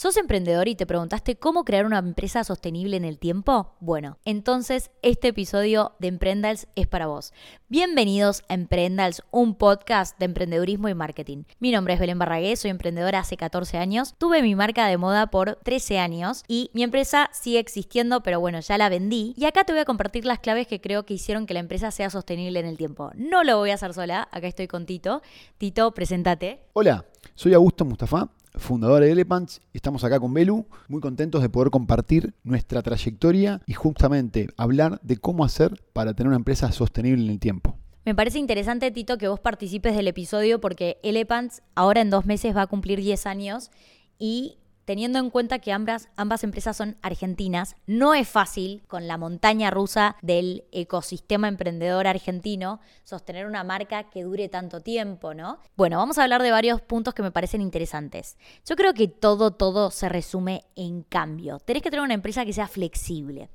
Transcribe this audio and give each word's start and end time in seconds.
¿Sos 0.00 0.16
emprendedor 0.16 0.68
y 0.68 0.76
te 0.76 0.86
preguntaste 0.86 1.34
cómo 1.34 1.64
crear 1.64 1.84
una 1.84 1.98
empresa 1.98 2.44
sostenible 2.44 2.96
en 2.96 3.04
el 3.04 3.18
tiempo? 3.18 3.74
Bueno, 3.80 4.18
entonces 4.24 4.92
este 5.02 5.26
episodio 5.26 5.96
de 5.98 6.06
Emprendals 6.06 6.68
es 6.76 6.86
para 6.86 7.08
vos. 7.08 7.32
Bienvenidos 7.68 8.44
a 8.48 8.54
Emprendals, 8.54 9.24
un 9.32 9.56
podcast 9.56 10.16
de 10.20 10.26
emprendedurismo 10.26 10.88
y 10.88 10.94
marketing. 10.94 11.42
Mi 11.58 11.72
nombre 11.72 11.94
es 11.94 11.98
Belén 11.98 12.16
Barragué, 12.16 12.54
soy 12.54 12.70
emprendedora 12.70 13.18
hace 13.18 13.36
14 13.36 13.76
años. 13.78 14.14
Tuve 14.18 14.40
mi 14.40 14.54
marca 14.54 14.86
de 14.86 14.98
moda 14.98 15.32
por 15.32 15.56
13 15.64 15.98
años 15.98 16.44
y 16.46 16.70
mi 16.74 16.84
empresa 16.84 17.28
sigue 17.32 17.58
existiendo, 17.58 18.22
pero 18.22 18.38
bueno, 18.38 18.60
ya 18.60 18.78
la 18.78 18.88
vendí. 18.88 19.34
Y 19.36 19.46
acá 19.46 19.64
te 19.64 19.72
voy 19.72 19.80
a 19.80 19.84
compartir 19.84 20.24
las 20.24 20.38
claves 20.38 20.68
que 20.68 20.80
creo 20.80 21.06
que 21.06 21.14
hicieron 21.14 21.44
que 21.44 21.54
la 21.54 21.60
empresa 21.60 21.90
sea 21.90 22.08
sostenible 22.08 22.60
en 22.60 22.66
el 22.66 22.76
tiempo. 22.76 23.10
No 23.16 23.42
lo 23.42 23.58
voy 23.58 23.70
a 23.70 23.74
hacer 23.74 23.92
sola, 23.94 24.28
acá 24.30 24.46
estoy 24.46 24.68
con 24.68 24.86
Tito. 24.86 25.22
Tito, 25.58 25.92
preséntate. 25.92 26.60
Hola, 26.74 27.04
soy 27.34 27.52
Augusto 27.52 27.84
Mustafa 27.84 28.30
fundador 28.54 29.02
de 29.02 29.12
Elephants. 29.12 29.60
Estamos 29.72 30.04
acá 30.04 30.18
con 30.20 30.34
Belu, 30.34 30.66
muy 30.88 31.00
contentos 31.00 31.42
de 31.42 31.48
poder 31.48 31.70
compartir 31.70 32.34
nuestra 32.44 32.82
trayectoria 32.82 33.60
y 33.66 33.74
justamente 33.74 34.48
hablar 34.56 35.00
de 35.02 35.16
cómo 35.16 35.44
hacer 35.44 35.82
para 35.92 36.14
tener 36.14 36.28
una 36.28 36.36
empresa 36.36 36.72
sostenible 36.72 37.24
en 37.24 37.30
el 37.30 37.38
tiempo. 37.38 37.76
Me 38.04 38.14
parece 38.14 38.38
interesante, 38.38 38.90
Tito, 38.90 39.18
que 39.18 39.28
vos 39.28 39.40
participes 39.40 39.94
del 39.94 40.08
episodio 40.08 40.60
porque 40.60 40.98
Elephants 41.02 41.62
ahora 41.74 42.00
en 42.00 42.10
dos 42.10 42.24
meses 42.24 42.56
va 42.56 42.62
a 42.62 42.66
cumplir 42.66 43.00
10 43.00 43.26
años 43.26 43.70
y 44.18 44.58
teniendo 44.88 45.18
en 45.18 45.28
cuenta 45.28 45.58
que 45.58 45.70
ambas, 45.70 46.08
ambas 46.16 46.44
empresas 46.44 46.74
son 46.74 46.96
argentinas, 47.02 47.76
no 47.86 48.14
es 48.14 48.26
fácil 48.26 48.82
con 48.88 49.06
la 49.06 49.18
montaña 49.18 49.70
rusa 49.70 50.16
del 50.22 50.64
ecosistema 50.72 51.46
emprendedor 51.46 52.06
argentino 52.06 52.80
sostener 53.04 53.44
una 53.44 53.64
marca 53.64 54.04
que 54.04 54.22
dure 54.22 54.48
tanto 54.48 54.80
tiempo, 54.80 55.34
¿no? 55.34 55.58
Bueno, 55.76 55.98
vamos 55.98 56.16
a 56.16 56.22
hablar 56.22 56.42
de 56.42 56.52
varios 56.52 56.80
puntos 56.80 57.12
que 57.12 57.22
me 57.22 57.30
parecen 57.30 57.60
interesantes. 57.60 58.38
Yo 58.64 58.76
creo 58.76 58.94
que 58.94 59.08
todo, 59.08 59.50
todo 59.50 59.90
se 59.90 60.08
resume 60.08 60.64
en 60.74 61.02
cambio. 61.02 61.58
Tenés 61.58 61.82
que 61.82 61.90
tener 61.90 62.02
una 62.02 62.14
empresa 62.14 62.46
que 62.46 62.54
sea 62.54 62.66
flexible. 62.66 63.50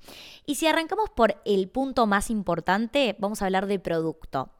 Y 0.45 0.53
si 0.53 0.67
arrancamos 0.67 1.09
por 1.09 1.41
el 1.45 1.67
punto 1.67 2.05
más 2.05 2.29
importante, 2.29 3.15
vamos 3.17 3.41
a 3.41 3.45
hablar 3.45 3.65
de 3.65 3.79
producto. 3.79 4.51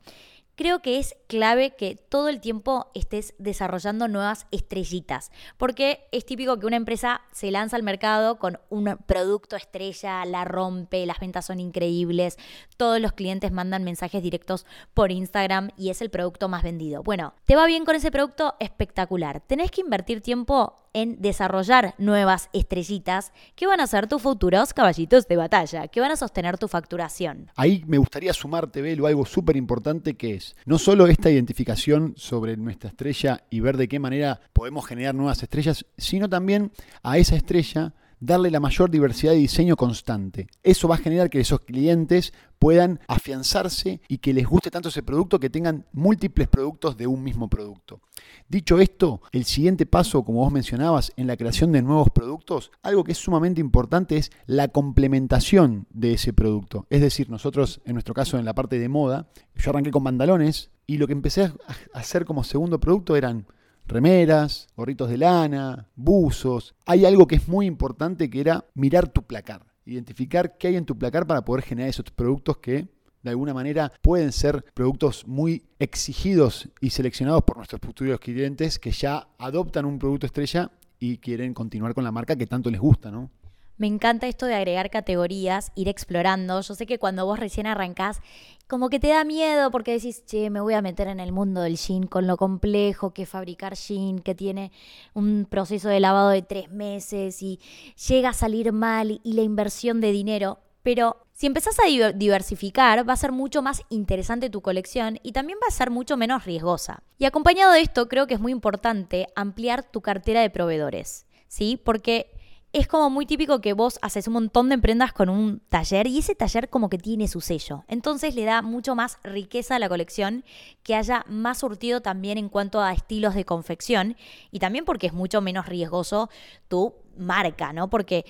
Creo 0.55 0.83
que 0.83 0.99
es 0.99 1.15
clave 1.27 1.71
que 1.75 1.95
todo 1.95 2.29
el 2.29 2.39
tiempo 2.39 2.91
estés 2.93 3.33
desarrollando 3.39 4.07
nuevas 4.07 4.45
estrellitas, 4.51 5.31
porque 5.57 6.05
es 6.11 6.25
típico 6.25 6.59
que 6.59 6.67
una 6.67 6.75
empresa 6.75 7.21
se 7.31 7.49
lanza 7.49 7.75
al 7.75 7.81
mercado 7.81 8.37
con 8.37 8.59
un 8.69 8.97
producto 9.07 9.55
estrella, 9.55 10.23
la 10.25 10.45
rompe, 10.45 11.07
las 11.07 11.19
ventas 11.19 11.47
son 11.47 11.59
increíbles, 11.59 12.37
todos 12.77 12.99
los 12.99 13.13
clientes 13.13 13.51
mandan 13.51 13.83
mensajes 13.83 14.21
directos 14.21 14.67
por 14.93 15.11
Instagram 15.11 15.71
y 15.75 15.89
es 15.89 16.03
el 16.03 16.11
producto 16.11 16.49
más 16.49 16.61
vendido. 16.61 17.01
Bueno, 17.01 17.33
te 17.45 17.55
va 17.55 17.65
bien 17.65 17.83
con 17.83 17.95
ese 17.95 18.11
producto 18.11 18.53
espectacular. 18.59 19.41
Tenés 19.41 19.71
que 19.71 19.81
invertir 19.81 20.21
tiempo 20.21 20.83
en 20.93 21.21
desarrollar 21.21 21.95
nuevas 21.97 22.49
estrellitas 22.53 23.33
que 23.55 23.65
van 23.65 23.81
a 23.81 23.87
ser 23.87 24.07
tus 24.07 24.21
futuros 24.21 24.73
caballitos 24.73 25.27
de 25.27 25.37
batalla, 25.37 25.87
que 25.87 25.99
van 25.99 26.11
a 26.11 26.15
sostener 26.15 26.57
tu 26.57 26.67
facturación. 26.67 27.49
Ahí 27.55 27.83
me 27.87 27.97
gustaría 27.97 28.33
sumarte, 28.33 28.81
Belo, 28.81 29.07
algo 29.07 29.25
súper 29.25 29.57
importante 29.57 30.15
que 30.15 30.35
es 30.35 30.42
no 30.65 30.77
solo 30.77 31.07
esta 31.07 31.29
identificación 31.29 32.13
sobre 32.17 32.57
nuestra 32.57 32.89
estrella 32.89 33.43
y 33.49 33.59
ver 33.59 33.77
de 33.77 33.87
qué 33.87 33.99
manera 33.99 34.39
podemos 34.53 34.85
generar 34.85 35.15
nuevas 35.15 35.43
estrellas, 35.43 35.85
sino 35.97 36.29
también 36.29 36.71
a 37.01 37.17
esa 37.17 37.35
estrella 37.35 37.93
darle 38.25 38.49
la 38.49 38.59
mayor 38.59 38.89
diversidad 38.89 39.33
de 39.33 39.39
diseño 39.39 39.75
constante. 39.75 40.47
Eso 40.63 40.87
va 40.87 40.95
a 40.95 40.99
generar 40.99 41.29
que 41.29 41.41
esos 41.41 41.59
clientes 41.61 42.33
puedan 42.57 43.01
afianzarse 43.07 43.99
y 44.07 44.19
que 44.19 44.33
les 44.33 44.47
guste 44.47 44.71
tanto 44.71 44.87
ese 44.87 45.03
producto 45.03 45.39
que 45.39 45.49
tengan 45.49 45.85
múltiples 45.91 46.47
productos 46.47 46.95
de 46.95 47.05
un 47.05 47.21
mismo 47.21 47.49
producto. 47.49 47.99
Dicho 48.47 48.79
esto, 48.79 49.21
el 49.33 49.43
siguiente 49.43 49.85
paso, 49.85 50.23
como 50.23 50.39
vos 50.39 50.53
mencionabas, 50.53 51.11
en 51.17 51.27
la 51.27 51.35
creación 51.35 51.73
de 51.73 51.81
nuevos 51.81 52.09
productos, 52.11 52.71
algo 52.81 53.03
que 53.03 53.11
es 53.11 53.17
sumamente 53.17 53.59
importante 53.59 54.15
es 54.15 54.31
la 54.45 54.69
complementación 54.69 55.87
de 55.89 56.13
ese 56.13 56.31
producto. 56.31 56.87
Es 56.89 57.01
decir, 57.01 57.29
nosotros, 57.29 57.81
en 57.83 57.93
nuestro 57.93 58.13
caso, 58.13 58.37
en 58.37 58.45
la 58.45 58.55
parte 58.55 58.79
de 58.79 58.87
moda, 58.87 59.27
yo 59.55 59.71
arranqué 59.71 59.91
con 59.91 60.05
pantalones 60.05 60.71
y 60.87 60.97
lo 60.97 61.07
que 61.07 61.13
empecé 61.13 61.43
a 61.43 61.53
hacer 61.93 62.23
como 62.23 62.45
segundo 62.45 62.79
producto 62.79 63.17
eran 63.17 63.47
remeras, 63.85 64.67
gorritos 64.75 65.09
de 65.09 65.17
lana, 65.17 65.87
buzos. 65.95 66.75
Hay 66.85 67.05
algo 67.05 67.27
que 67.27 67.35
es 67.35 67.47
muy 67.47 67.65
importante 67.65 68.29
que 68.29 68.41
era 68.41 68.65
mirar 68.73 69.07
tu 69.07 69.23
placar, 69.23 69.65
identificar 69.85 70.57
qué 70.57 70.67
hay 70.69 70.75
en 70.75 70.85
tu 70.85 70.97
placar 70.97 71.27
para 71.27 71.43
poder 71.45 71.63
generar 71.63 71.89
esos 71.89 72.05
productos 72.11 72.57
que 72.57 72.87
de 73.21 73.29
alguna 73.29 73.53
manera 73.53 73.91
pueden 74.01 74.31
ser 74.31 74.65
productos 74.73 75.25
muy 75.27 75.63
exigidos 75.79 76.69
y 76.81 76.89
seleccionados 76.89 77.43
por 77.43 77.57
nuestros 77.57 77.81
futuros 77.81 78.19
clientes 78.19 78.79
que 78.79 78.91
ya 78.91 79.27
adoptan 79.37 79.85
un 79.85 79.97
producto 79.97 80.25
estrella 80.25 80.71
y 80.99 81.17
quieren 81.17 81.53
continuar 81.53 81.93
con 81.93 82.03
la 82.03 82.11
marca 82.11 82.35
que 82.35 82.47
tanto 82.47 82.69
les 82.69 82.81
gusta, 82.81 83.11
¿no? 83.11 83.29
Me 83.77 83.87
encanta 83.87 84.27
esto 84.27 84.45
de 84.45 84.55
agregar 84.55 84.89
categorías, 84.89 85.71
ir 85.75 85.89
explorando. 85.89 86.61
Yo 86.61 86.75
sé 86.75 86.85
que 86.85 86.99
cuando 86.99 87.25
vos 87.25 87.39
recién 87.39 87.65
arrancás, 87.65 88.21
como 88.67 88.89
que 88.89 88.99
te 88.99 89.07
da 89.07 89.23
miedo 89.23 89.71
porque 89.71 89.93
decís, 89.93 90.23
che, 90.25 90.49
me 90.49 90.61
voy 90.61 90.75
a 90.75 90.81
meter 90.81 91.07
en 91.07 91.19
el 91.19 91.31
mundo 91.31 91.61
del 91.61 91.77
jean 91.77 92.07
con 92.07 92.27
lo 92.27 92.37
complejo 92.37 93.13
que 93.13 93.25
fabricar 93.25 93.75
jean, 93.75 94.19
que 94.19 94.35
tiene 94.35 94.71
un 95.13 95.47
proceso 95.49 95.89
de 95.89 95.99
lavado 95.99 96.29
de 96.29 96.43
tres 96.43 96.69
meses 96.71 97.41
y 97.41 97.59
llega 98.07 98.29
a 98.29 98.33
salir 98.33 98.71
mal 98.71 99.19
y 99.23 99.33
la 99.33 99.41
inversión 99.41 100.01
de 100.01 100.11
dinero. 100.11 100.59
Pero 100.83 101.25
si 101.33 101.47
empezás 101.47 101.77
a 101.79 102.11
diversificar, 102.13 103.07
va 103.07 103.13
a 103.13 103.17
ser 103.17 103.31
mucho 103.31 103.61
más 103.61 103.81
interesante 103.89 104.49
tu 104.49 104.61
colección 104.61 105.17
y 105.23 105.31
también 105.31 105.57
va 105.61 105.67
a 105.67 105.71
ser 105.71 105.89
mucho 105.89 106.15
menos 106.17 106.45
riesgosa. 106.45 107.01
Y 107.17 107.25
acompañado 107.25 107.71
de 107.71 107.81
esto, 107.81 108.07
creo 108.07 108.27
que 108.27 108.35
es 108.35 108.39
muy 108.39 108.51
importante 108.51 109.27
ampliar 109.35 109.83
tu 109.83 110.01
cartera 110.01 110.41
de 110.41 110.49
proveedores, 110.49 111.25
¿sí? 111.47 111.81
Porque 111.83 112.31
es 112.73 112.87
como 112.87 113.11
muy 113.11 113.27
típico 113.27 113.61
que 113.61 113.73
vos 113.73 113.99
haces 114.01 114.27
un 114.27 114.33
montón 114.33 114.67
de 114.67 114.79
prendas 114.79 115.13
con 115.13 115.29
un 115.29 115.61
taller 115.69 116.07
y 116.07 116.17
ese 116.17 116.33
taller 116.33 116.69
como 116.69 116.89
que 116.89 116.97
tiene 116.97 117.27
su 117.27 117.39
sello. 117.39 117.85
Entonces 117.87 118.33
le 118.33 118.45
da 118.45 118.63
mucho 118.63 118.95
más 118.95 119.19
riqueza 119.23 119.75
a 119.75 119.79
la 119.79 119.87
colección, 119.87 120.43
que 120.81 120.95
haya 120.95 121.23
más 121.29 121.59
surtido 121.59 122.01
también 122.01 122.39
en 122.39 122.49
cuanto 122.49 122.81
a 122.81 122.91
estilos 122.91 123.35
de 123.35 123.45
confección 123.45 124.17
y 124.51 124.57
también 124.57 124.85
porque 124.85 125.05
es 125.05 125.13
mucho 125.13 125.39
menos 125.39 125.67
riesgoso 125.67 126.31
tu 126.67 126.95
marca, 127.15 127.73
¿no? 127.73 127.91
Porque 127.91 128.25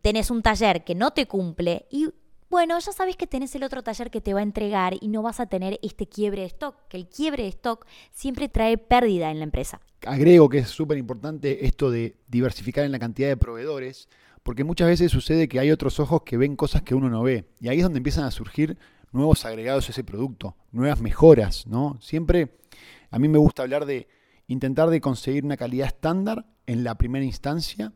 tenés 0.00 0.30
un 0.30 0.42
taller 0.42 0.84
que 0.84 0.94
no 0.94 1.10
te 1.10 1.26
cumple 1.26 1.86
y 1.90 2.10
bueno, 2.50 2.78
ya 2.78 2.92
sabes 2.92 3.16
que 3.16 3.26
tenés 3.26 3.54
el 3.54 3.62
otro 3.62 3.82
taller 3.82 4.10
que 4.10 4.20
te 4.20 4.34
va 4.34 4.40
a 4.40 4.42
entregar 4.42 4.94
y 5.00 5.08
no 5.08 5.22
vas 5.22 5.40
a 5.40 5.46
tener 5.46 5.78
este 5.82 6.06
quiebre 6.06 6.42
de 6.42 6.48
stock, 6.48 6.76
que 6.88 6.96
el 6.96 7.08
quiebre 7.08 7.42
de 7.42 7.50
stock 7.50 7.86
siempre 8.10 8.48
trae 8.48 8.78
pérdida 8.78 9.30
en 9.30 9.38
la 9.38 9.44
empresa. 9.44 9.80
Agrego 10.06 10.48
que 10.48 10.58
es 10.58 10.68
súper 10.68 10.96
importante 10.98 11.66
esto 11.66 11.90
de 11.90 12.16
diversificar 12.28 12.84
en 12.84 12.92
la 12.92 12.98
cantidad 12.98 13.28
de 13.28 13.36
proveedores, 13.36 14.08
porque 14.42 14.64
muchas 14.64 14.88
veces 14.88 15.12
sucede 15.12 15.48
que 15.48 15.58
hay 15.58 15.70
otros 15.70 16.00
ojos 16.00 16.22
que 16.22 16.36
ven 16.36 16.56
cosas 16.56 16.82
que 16.82 16.94
uno 16.94 17.10
no 17.10 17.22
ve, 17.22 17.44
y 17.60 17.68
ahí 17.68 17.78
es 17.78 17.82
donde 17.82 17.98
empiezan 17.98 18.24
a 18.24 18.30
surgir 18.30 18.78
nuevos 19.12 19.44
agregados 19.44 19.88
a 19.88 19.92
ese 19.92 20.04
producto, 20.04 20.56
nuevas 20.72 21.00
mejoras, 21.00 21.66
¿no? 21.66 21.98
Siempre 22.00 22.56
a 23.10 23.18
mí 23.18 23.28
me 23.28 23.38
gusta 23.38 23.62
hablar 23.62 23.86
de 23.86 24.08
intentar 24.46 24.88
de 24.90 25.00
conseguir 25.00 25.44
una 25.44 25.56
calidad 25.56 25.86
estándar 25.86 26.46
en 26.66 26.84
la 26.84 26.96
primera 26.96 27.24
instancia 27.24 27.92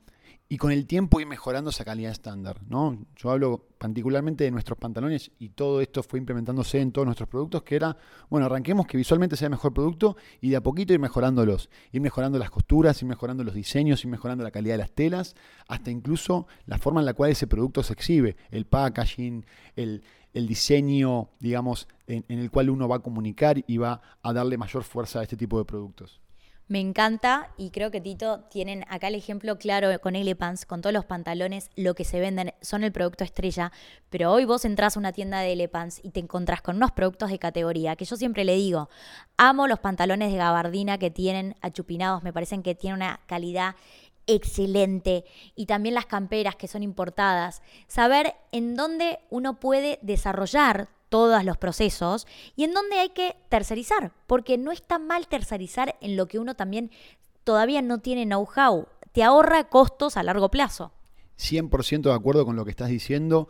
y 0.52 0.58
con 0.58 0.70
el 0.70 0.84
tiempo 0.84 1.18
ir 1.18 1.26
mejorando 1.26 1.70
esa 1.70 1.82
calidad 1.82 2.12
estándar. 2.12 2.60
¿no? 2.68 3.06
Yo 3.16 3.30
hablo 3.30 3.68
particularmente 3.78 4.44
de 4.44 4.50
nuestros 4.50 4.78
pantalones 4.78 5.30
y 5.38 5.48
todo 5.48 5.80
esto 5.80 6.02
fue 6.02 6.18
implementándose 6.18 6.78
en 6.78 6.92
todos 6.92 7.06
nuestros 7.06 7.26
productos, 7.30 7.62
que 7.62 7.74
era, 7.74 7.96
bueno, 8.28 8.44
arranquemos 8.44 8.86
que 8.86 8.98
visualmente 8.98 9.34
sea 9.34 9.46
el 9.46 9.52
mejor 9.52 9.72
producto 9.72 10.14
y 10.42 10.50
de 10.50 10.56
a 10.56 10.62
poquito 10.62 10.92
ir 10.92 11.00
mejorándolos, 11.00 11.70
ir 11.90 12.02
mejorando 12.02 12.38
las 12.38 12.50
costuras, 12.50 13.00
ir 13.00 13.08
mejorando 13.08 13.44
los 13.44 13.54
diseños, 13.54 14.04
ir 14.04 14.10
mejorando 14.10 14.44
la 14.44 14.50
calidad 14.50 14.74
de 14.74 14.78
las 14.80 14.92
telas, 14.92 15.36
hasta 15.68 15.90
incluso 15.90 16.46
la 16.66 16.76
forma 16.76 17.00
en 17.00 17.06
la 17.06 17.14
cual 17.14 17.30
ese 17.30 17.46
producto 17.46 17.82
se 17.82 17.94
exhibe, 17.94 18.36
el 18.50 18.66
packaging, 18.66 19.46
el, 19.74 20.02
diseño, 20.34 21.30
digamos, 21.40 21.88
en 22.06 22.24
el 22.28 22.50
cual 22.50 22.68
uno 22.68 22.88
va 22.88 22.96
a 22.96 23.02
comunicar 23.02 23.64
y 23.66 23.78
va 23.78 24.02
a 24.22 24.34
darle 24.34 24.58
mayor 24.58 24.82
fuerza 24.82 25.20
a 25.20 25.22
este 25.22 25.38
tipo 25.38 25.56
de 25.56 25.64
productos. 25.64 26.20
Me 26.72 26.80
encanta 26.80 27.50
y 27.58 27.68
creo 27.68 27.90
que 27.90 28.00
Tito 28.00 28.44
tienen 28.44 28.86
acá 28.88 29.08
el 29.08 29.14
ejemplo 29.14 29.58
claro 29.58 29.90
con 30.00 30.16
Elepants, 30.16 30.64
con 30.64 30.80
todos 30.80 30.94
los 30.94 31.04
pantalones, 31.04 31.68
lo 31.76 31.94
que 31.94 32.04
se 32.04 32.18
venden 32.18 32.54
son 32.62 32.82
el 32.82 32.92
producto 32.92 33.24
estrella, 33.24 33.72
pero 34.08 34.32
hoy 34.32 34.46
vos 34.46 34.64
entras 34.64 34.96
a 34.96 34.98
una 34.98 35.12
tienda 35.12 35.40
de 35.40 35.52
Elepants 35.52 36.00
y 36.02 36.12
te 36.12 36.20
encontrás 36.20 36.62
con 36.62 36.76
unos 36.76 36.90
productos 36.92 37.28
de 37.28 37.38
categoría, 37.38 37.94
que 37.94 38.06
yo 38.06 38.16
siempre 38.16 38.46
le 38.46 38.54
digo, 38.54 38.88
amo 39.36 39.66
los 39.66 39.80
pantalones 39.80 40.32
de 40.32 40.38
gabardina 40.38 40.96
que 40.96 41.10
tienen 41.10 41.56
achupinados, 41.60 42.22
me 42.22 42.32
parecen 42.32 42.62
que 42.62 42.74
tienen 42.74 43.02
una 43.02 43.20
calidad 43.26 43.74
excelente 44.26 45.26
y 45.54 45.66
también 45.66 45.94
las 45.94 46.06
camperas 46.06 46.56
que 46.56 46.68
son 46.68 46.82
importadas, 46.82 47.60
saber 47.86 48.32
en 48.50 48.76
dónde 48.76 49.18
uno 49.28 49.60
puede 49.60 49.98
desarrollar 50.00 50.88
todos 51.12 51.44
los 51.44 51.58
procesos 51.58 52.26
y 52.56 52.64
en 52.64 52.72
donde 52.72 52.98
hay 52.98 53.10
que 53.10 53.36
tercerizar, 53.50 54.12
porque 54.26 54.56
no 54.56 54.72
está 54.72 54.98
mal 54.98 55.28
tercerizar 55.28 55.94
en 56.00 56.16
lo 56.16 56.26
que 56.26 56.38
uno 56.38 56.54
también 56.54 56.90
todavía 57.44 57.82
no 57.82 57.98
tiene 57.98 58.24
know-how, 58.24 58.86
te 59.12 59.22
ahorra 59.22 59.68
costos 59.68 60.16
a 60.16 60.22
largo 60.22 60.50
plazo. 60.50 60.90
100% 61.38 62.00
de 62.00 62.14
acuerdo 62.14 62.46
con 62.46 62.56
lo 62.56 62.64
que 62.64 62.70
estás 62.70 62.88
diciendo. 62.88 63.48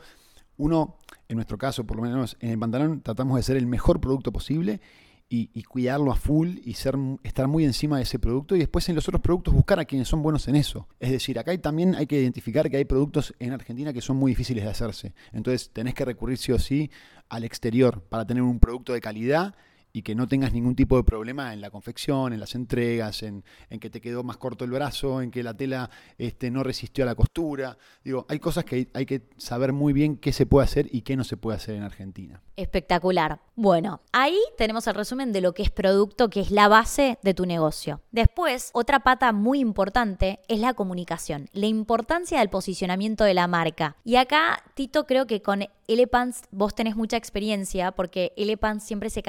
Uno, 0.57 0.97
en 1.29 1.37
nuestro 1.37 1.57
caso, 1.57 1.85
por 1.85 1.99
lo 1.99 2.03
menos 2.03 2.37
en 2.41 2.51
el 2.51 2.59
pantalón, 2.59 3.01
tratamos 3.01 3.37
de 3.37 3.45
ser 3.45 3.57
el 3.57 3.69
mejor 3.69 4.01
producto 4.01 4.33
posible 4.33 4.81
y, 5.35 5.63
cuidarlo 5.63 6.13
a 6.13 6.17
full 6.17 6.59
y 6.63 6.75
ser, 6.75 6.95
estar 7.23 7.49
muy 7.49 7.65
encima 7.65 7.97
de 7.97 8.03
ese 8.03 8.19
producto 8.19 8.55
y 8.55 8.59
después 8.59 8.87
en 8.91 8.97
los 8.97 9.09
otros 9.09 9.23
productos 9.23 9.55
buscar 9.55 9.81
a 9.81 9.87
quienes 9.87 10.07
son 10.07 10.23
buenos 10.23 10.47
en 10.47 10.57
eso. 10.57 10.87
Es 11.01 11.11
decir, 11.11 11.39
acá 11.39 11.57
también 11.57 11.95
hay 11.95 12.07
que 12.07 12.21
identificar 12.21 12.71
que 12.71 12.77
hay 12.77 12.85
productos 12.85 13.35
en 13.39 13.53
Argentina 13.53 13.95
que 13.95 14.03
son 14.03 14.19
muy 14.19 14.33
difíciles 14.33 14.63
de 14.63 14.71
hacerse. 14.71 15.15
Entonces 15.33 15.71
tenés 15.73 15.95
que 15.95 16.05
recurrir 16.05 16.37
sí 16.37 16.53
o 16.53 16.59
sí 16.59 16.91
al 17.31 17.45
exterior 17.45 18.03
para 18.03 18.27
tener 18.27 18.43
un 18.43 18.59
producto 18.59 18.93
de 18.93 19.01
calidad 19.01 19.55
y 19.93 20.03
que 20.03 20.15
no 20.15 20.27
tengas 20.27 20.53
ningún 20.53 20.75
tipo 20.75 20.97
de 20.97 21.05
problema 21.05 21.53
en 21.53 21.61
la 21.61 21.71
confección, 21.71 22.33
en 22.33 22.41
las 22.41 22.55
entregas, 22.55 23.23
en, 23.23 23.45
que 23.81 23.91
te 23.91 24.01
quedó 24.01 24.23
más 24.23 24.37
corto 24.37 24.65
el 24.65 24.71
brazo, 24.71 25.21
en 25.21 25.31
que 25.31 25.43
la 25.43 25.55
tela 25.55 25.91
este, 26.19 26.51
no 26.51 26.63
resistió 26.63 27.05
a 27.05 27.07
la 27.07 27.15
costura. 27.15 27.77
Digo, 28.05 28.27
hay 28.29 28.39
cosas 28.39 28.65
que 28.65 28.89
hay 28.95 29.07
que 29.07 29.29
saber 29.37 29.73
muy 29.73 29.93
bien 29.93 30.17
qué 30.17 30.33
se 30.33 30.47
puede 30.47 30.65
hacer 30.65 30.89
y 30.91 31.03
qué 31.03 31.17
no 31.17 31.25
se 31.25 31.37
puede 31.37 31.57
hacer 31.57 31.75
en 31.75 31.83
Argentina. 31.83 32.43
Espectacular. 32.57 33.41
Bueno, 33.55 34.01
ahí 34.13 34.39
tenemos 34.57 34.87
el 34.87 34.95
resumen 34.95 35.33
de 35.33 35.41
lo 35.41 35.53
que 35.53 35.63
es 35.63 35.71
producto, 35.71 36.31
que 36.31 36.41
es 36.41 36.51
la 36.51 36.69
base 36.69 37.19
de 37.23 37.35
tu 37.35 37.45
negocio. 37.45 38.01
Después, 38.11 38.71
otra 38.73 39.01
pata 39.01 39.33
muy 39.33 39.61
importante 39.61 40.41
es 40.49 40.61
la 40.61 40.75
comunicación, 40.75 41.49
la 41.53 41.67
importancia 41.67 42.39
del 42.39 42.51
posicionamiento 42.51 43.25
de 43.25 43.35
la 43.35 43.47
marca. 43.47 43.97
Y 44.05 44.17
acá, 44.17 44.63
Tito, 44.75 45.07
creo 45.07 45.27
que 45.27 45.43
con 45.43 45.65
Elepants 45.87 46.43
vos 46.51 46.75
tenés 46.75 46.97
mucha 46.97 47.17
experiencia 47.17 47.93
porque 47.93 48.33
Elepants 48.37 48.85
siempre 48.85 49.11
se 49.11 49.23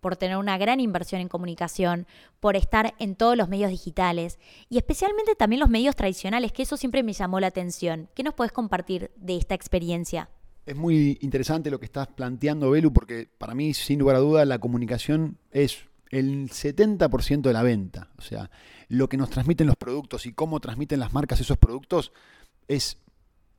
por 0.00 0.16
tener 0.16 0.36
una 0.36 0.58
gran 0.58 0.80
inversión 0.80 1.20
en 1.20 1.28
comunicación, 1.28 2.06
por 2.40 2.56
estar 2.56 2.94
en 2.98 3.14
todos 3.14 3.36
los 3.36 3.48
medios 3.48 3.70
digitales 3.70 4.38
y 4.68 4.78
especialmente 4.78 5.34
también 5.34 5.60
los 5.60 5.70
medios 5.70 5.96
tradicionales, 5.96 6.52
que 6.52 6.62
eso 6.62 6.76
siempre 6.76 7.02
me 7.02 7.12
llamó 7.12 7.40
la 7.40 7.46
atención. 7.46 8.08
¿Qué 8.14 8.22
nos 8.22 8.34
puedes 8.34 8.52
compartir 8.52 9.10
de 9.16 9.36
esta 9.36 9.54
experiencia? 9.54 10.28
Es 10.64 10.76
muy 10.76 11.18
interesante 11.20 11.70
lo 11.70 11.80
que 11.80 11.86
estás 11.86 12.08
planteando, 12.08 12.70
Belu, 12.70 12.92
porque 12.92 13.28
para 13.38 13.54
mí, 13.54 13.74
sin 13.74 13.98
lugar 13.98 14.16
a 14.16 14.20
duda, 14.20 14.44
la 14.44 14.58
comunicación 14.58 15.38
es 15.50 15.84
el 16.10 16.50
70% 16.50 17.40
de 17.40 17.52
la 17.52 17.62
venta. 17.62 18.10
O 18.18 18.22
sea, 18.22 18.50
lo 18.88 19.08
que 19.08 19.16
nos 19.16 19.30
transmiten 19.30 19.66
los 19.66 19.76
productos 19.76 20.26
y 20.26 20.32
cómo 20.32 20.60
transmiten 20.60 21.00
las 21.00 21.12
marcas 21.12 21.40
esos 21.40 21.56
productos 21.56 22.12
es 22.68 22.98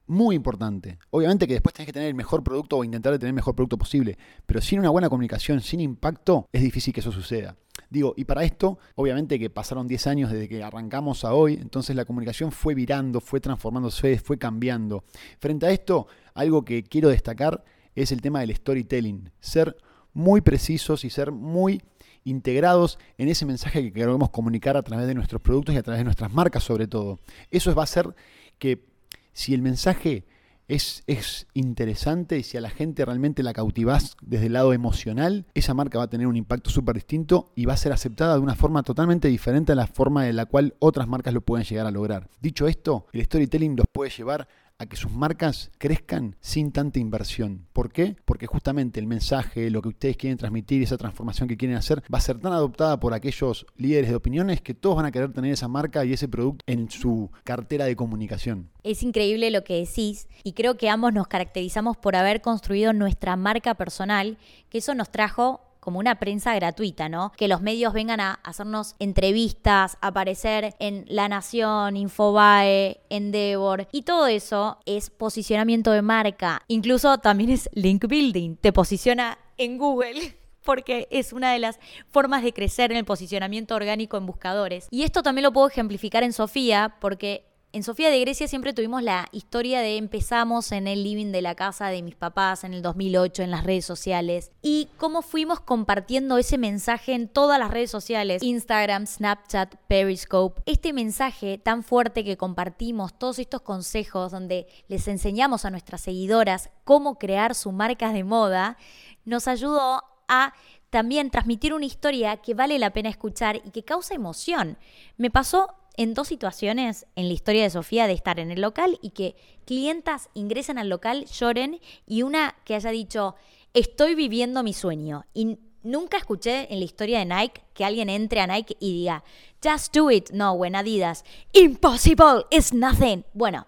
muy 0.08 0.36
importante. 0.36 1.00
Obviamente 1.10 1.48
que 1.48 1.54
después 1.54 1.74
tenés 1.74 1.88
que 1.88 1.94
tener 1.94 2.10
el 2.10 2.16
mejor 2.16 2.44
producto 2.44 2.78
o 2.78 2.84
intentar 2.84 3.14
tener 3.14 3.28
el 3.30 3.34
mejor 3.34 3.56
producto 3.56 3.78
posible, 3.78 4.18
pero 4.46 4.62
sin 4.62 4.80
una 4.80 4.90
buena 4.90 5.10
comunicación, 5.10 5.62
sin 5.62 5.80
impacto, 5.80 6.48
es 6.52 6.62
difícil 6.62 6.94
que 6.94 7.00
eso 7.00 7.12
suceda. 7.12 7.56
Digo, 7.90 8.14
y 8.18 8.26
para 8.26 8.44
esto, 8.44 8.80
obviamente 8.96 9.38
que 9.38 9.50
pasaron 9.50 9.88
10 9.88 10.08
años 10.08 10.32
desde 10.32 10.50
que 10.50 10.64
arrancamos 10.64 11.24
a 11.24 11.34
hoy, 11.34 11.54
entonces 11.54 11.96
la 11.96 12.06
comunicación 12.06 12.52
fue 12.52 12.74
virando, 12.74 13.22
fue 13.22 13.40
transformándose, 13.40 14.18
fue 14.18 14.38
cambiando. 14.38 15.04
Frente 15.40 15.68
a 15.68 15.72
esto, 15.72 16.08
algo 16.34 16.66
que 16.66 16.84
quiero 16.84 17.10
destacar 17.10 17.64
es 17.96 18.12
el 18.12 18.22
tema 18.22 18.42
del 18.42 18.56
storytelling. 18.56 19.32
Ser 19.40 19.78
muy 20.14 20.42
precisos 20.42 21.06
y 21.06 21.10
ser 21.10 21.32
muy 21.32 21.82
integrados 22.24 23.00
en 23.18 23.28
ese 23.28 23.46
mensaje 23.46 23.82
que 23.84 23.94
queremos 23.94 24.30
comunicar 24.30 24.78
a 24.78 24.84
través 24.84 25.08
de 25.08 25.14
nuestros 25.14 25.42
productos 25.42 25.76
y 25.76 25.78
a 25.78 25.84
través 25.84 26.00
de 26.00 26.06
nuestras 26.06 26.34
marcas 26.34 26.64
sobre 26.64 26.88
todo. 26.88 27.20
Eso 27.52 27.74
va 27.76 27.84
a 27.84 27.86
hacer 27.86 28.16
que 28.58 28.93
si 29.34 29.54
el 29.54 29.62
mensaje 29.62 30.26
es, 30.68 31.04
es, 31.08 31.48
interesante 31.54 32.38
y 32.38 32.44
si 32.44 32.58
a 32.58 32.62
la 32.62 32.70
gente 32.70 33.04
realmente 33.04 33.44
la 33.44 33.54
cautivás 33.54 34.16
desde 34.22 34.48
el 34.48 34.54
lado 34.54 34.74
emocional, 34.74 35.46
esa 35.54 35.74
marca 35.74 35.98
va 35.98 36.06
a 36.06 36.10
tener 36.10 36.28
un 36.28 36.38
impacto 36.38 36.70
súper 36.70 36.96
distinto 36.96 37.52
y 37.56 37.66
va 37.66 37.74
a 37.74 37.78
ser 37.78 37.92
aceptada 37.92 38.36
de 38.36 38.40
una 38.40 38.56
forma 38.56 38.84
totalmente 38.84 39.28
diferente 39.28 39.74
a 39.74 39.76
la 39.76 39.88
forma 39.88 40.24
de 40.24 40.34
la 40.34 40.46
cual 40.46 40.76
otras 40.80 41.08
marcas 41.08 41.34
lo 41.34 41.42
pueden 41.42 41.66
llegar 41.66 41.86
a 41.86 41.92
lograr. 41.92 42.30
Dicho 42.42 42.68
esto, 42.68 43.08
el 43.12 43.26
storytelling 43.26 43.76
los 43.76 43.88
puede 43.92 44.12
llevar 44.12 44.48
a 44.80 44.86
que 44.86 44.96
sus 44.96 45.12
marcas 45.12 45.72
crezcan 45.78 46.36
sin 46.40 46.72
tanta 46.72 47.00
inversión. 47.00 47.68
¿Por 47.74 47.92
qué? 47.92 48.16
Porque 48.26 48.48
justamente 48.48 49.00
el 49.00 49.08
mensaje, 49.08 49.70
lo 49.70 49.82
que 49.82 49.90
ustedes 49.90 50.18
quieren 50.18 50.38
transmitir, 50.38 50.82
esa 50.84 50.98
transformación 50.98 51.48
que 51.48 51.58
quieren 51.58 51.78
hacer, 51.78 52.04
va 52.14 52.18
a 52.18 52.22
ser 52.22 52.40
tan 52.40 52.54
adoptada 52.54 53.00
por 53.00 53.14
aquellos 53.14 53.66
líderes 53.78 54.10
de 54.10 54.16
opiniones 54.16 54.62
que 54.62 54.74
todos 54.74 54.96
van 54.96 55.06
a 55.06 55.12
querer 55.12 55.32
tener 55.32 55.54
esa 55.54 55.68
marca 55.68 56.04
y 56.06 56.14
ese 56.14 56.28
producto 56.28 56.64
en 56.68 56.90
su 56.90 57.32
cartera 57.44 57.86
de 57.86 57.96
comunicación. 57.96 58.70
Es 58.84 59.04
increíble 59.04 59.52
lo 59.52 59.64
que 59.64 59.86
decís 59.86 60.28
y 60.44 60.54
creo 60.54 60.76
que 60.78 60.90
ambos 60.90 61.14
nos 61.14 61.28
caracterizamos 61.28 61.98
por 61.98 62.16
haber 62.16 62.42
construido 62.42 62.94
nuestra 62.94 63.36
marca 63.36 63.76
personal, 63.76 64.38
que 64.70 64.80
eso 64.80 64.96
nos 64.96 65.12
trajo 65.12 65.62
como 65.84 66.00
una 66.00 66.16
prensa 66.16 66.56
gratuita, 66.56 67.10
¿no? 67.10 67.34
Que 67.36 67.50
los 67.50 67.62
medios 67.62 67.92
vengan 67.92 68.22
a 68.22 68.40
hacernos 68.44 68.96
entrevistas, 69.00 69.98
aparecer 70.00 70.76
en 70.80 71.04
La 71.10 71.28
Nación, 71.28 71.98
Infobae, 71.98 73.02
Endeavor 73.10 73.90
y 73.92 74.04
todo 74.04 74.28
eso 74.28 74.80
es 74.86 75.10
posicionamiento 75.10 75.92
de 75.92 76.02
marca. 76.02 76.62
Incluso 76.70 77.18
también 77.18 77.50
es 77.50 77.70
link 77.74 78.08
building, 78.08 78.56
te 78.56 78.72
posiciona 78.72 79.38
en 79.58 79.78
Google 79.78 80.38
porque 80.64 81.10
es 81.12 81.34
una 81.34 81.52
de 81.52 81.60
las 81.60 81.80
formas 82.10 82.44
de 82.44 82.54
crecer 82.54 82.92
en 82.92 82.98
el 82.98 83.06
posicionamiento 83.06 83.76
orgánico 83.76 84.16
en 84.16 84.26
buscadores. 84.26 84.88
Y 84.90 85.04
esto 85.04 85.22
también 85.22 85.44
lo 85.44 85.52
puedo 85.52 85.68
ejemplificar 85.68 86.24
en 86.24 86.32
Sofía 86.32 86.96
porque 87.02 87.53
en 87.74 87.82
Sofía 87.82 88.12
de 88.12 88.20
Grecia 88.20 88.48
siempre 88.48 88.72
tuvimos 88.72 89.02
la 89.02 89.28
historia 89.32 89.82
de 89.82 89.98
empezamos 89.98 90.72
en 90.72 90.86
el 90.86 91.04
living 91.04 91.32
de 91.32 91.42
la 91.42 91.56
casa 91.56 91.88
de 91.88 92.04
mis 92.04 92.14
papás 92.14 92.64
en 92.64 92.76
el 92.76 92.84
2008 92.84 93.42
en 93.42 93.50
las 93.50 93.64
redes 93.64 93.84
sociales 93.84 94.52
y 94.62 94.90
cómo 94.98 95.24
fuimos 95.24 95.60
compartiendo 95.60 96.38
ese 96.38 96.60
mensaje 96.60 97.14
en 97.14 97.28
todas 97.28 97.58
las 97.58 97.72
redes 97.72 97.90
sociales, 97.90 98.44
Instagram, 98.44 99.08
Snapchat, 99.08 99.76
Periscope. 99.88 100.62
Este 100.68 100.94
mensaje 100.94 101.58
tan 101.58 101.82
fuerte 101.82 102.24
que 102.24 102.38
compartimos, 102.38 103.18
todos 103.18 103.40
estos 103.40 103.62
consejos 103.62 104.32
donde 104.32 104.68
les 104.88 105.08
enseñamos 105.08 105.66
a 105.66 105.72
nuestras 105.72 106.02
seguidoras 106.02 106.70
cómo 106.84 107.18
crear 107.18 107.56
su 107.56 107.72
marca 107.72 108.14
de 108.14 108.24
moda, 108.24 108.78
nos 109.26 109.48
ayudó 109.48 110.04
a 110.28 110.54
también 110.92 111.32
transmitir 111.32 111.74
una 111.74 111.86
historia 111.86 112.38
que 112.38 112.54
vale 112.54 112.78
la 112.78 112.94
pena 112.94 113.10
escuchar 113.10 113.56
y 113.66 113.72
que 113.72 113.84
causa 113.84 114.14
emoción. 114.14 114.78
Me 115.18 115.32
pasó 115.32 115.74
en 115.96 116.14
dos 116.14 116.28
situaciones 116.28 117.06
en 117.16 117.28
la 117.28 117.34
historia 117.34 117.64
de 117.64 117.70
Sofía 117.70 118.08
de 118.08 118.14
estar 118.14 118.40
en 118.40 118.52
el 118.52 118.62
local 118.62 119.00
y 119.02 119.12
que 119.12 119.36
clientas 119.66 120.30
ingresen 120.34 120.78
al 120.78 120.90
local, 120.90 121.26
lloren 121.26 121.80
y 122.08 122.24
una 122.24 122.56
que 122.66 122.76
haya 122.76 122.90
dicho, 122.90 123.36
estoy 123.74 124.16
viviendo 124.16 124.64
mi 124.64 124.74
sueño. 124.74 125.26
Y 125.34 125.58
nunca 125.84 126.18
escuché 126.18 126.72
en 126.74 126.80
la 126.80 126.86
historia 126.86 127.20
de 127.20 127.26
Nike 127.26 127.62
que 127.74 127.86
alguien 127.86 128.10
entre 128.10 128.40
a 128.42 128.48
Nike 128.48 128.76
y 128.80 128.92
diga, 128.94 129.24
just 129.64 129.96
do 129.96 130.10
it. 130.10 130.32
No, 130.32 130.54
when 130.54 130.76
Adidas, 130.76 131.24
impossible, 131.54 132.46
it's 132.50 132.74
nothing. 132.74 133.26
Bueno. 133.34 133.68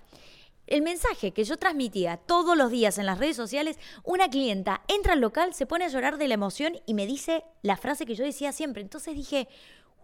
El 0.67 0.81
mensaje 0.81 1.31
que 1.31 1.43
yo 1.43 1.57
transmitía 1.57 2.17
todos 2.17 2.57
los 2.57 2.71
días 2.71 2.97
en 2.97 3.05
las 3.05 3.19
redes 3.19 3.35
sociales, 3.35 3.77
una 4.03 4.31
clienta 4.31 4.81
entra 4.87 5.13
al 5.13 5.19
local, 5.19 5.53
se 5.53 5.67
pone 5.67 5.85
a 5.85 5.89
llorar 5.89 6.17
de 6.17 6.27
la 6.27 6.33
emoción 6.33 6.81
y 6.87 6.95
me 6.95 7.05
dice 7.05 7.43
la 7.61 7.77
frase 7.77 8.07
que 8.07 8.15
yo 8.15 8.23
decía 8.23 8.51
siempre. 8.51 8.81
Entonces 8.81 9.13
dije, 9.13 9.47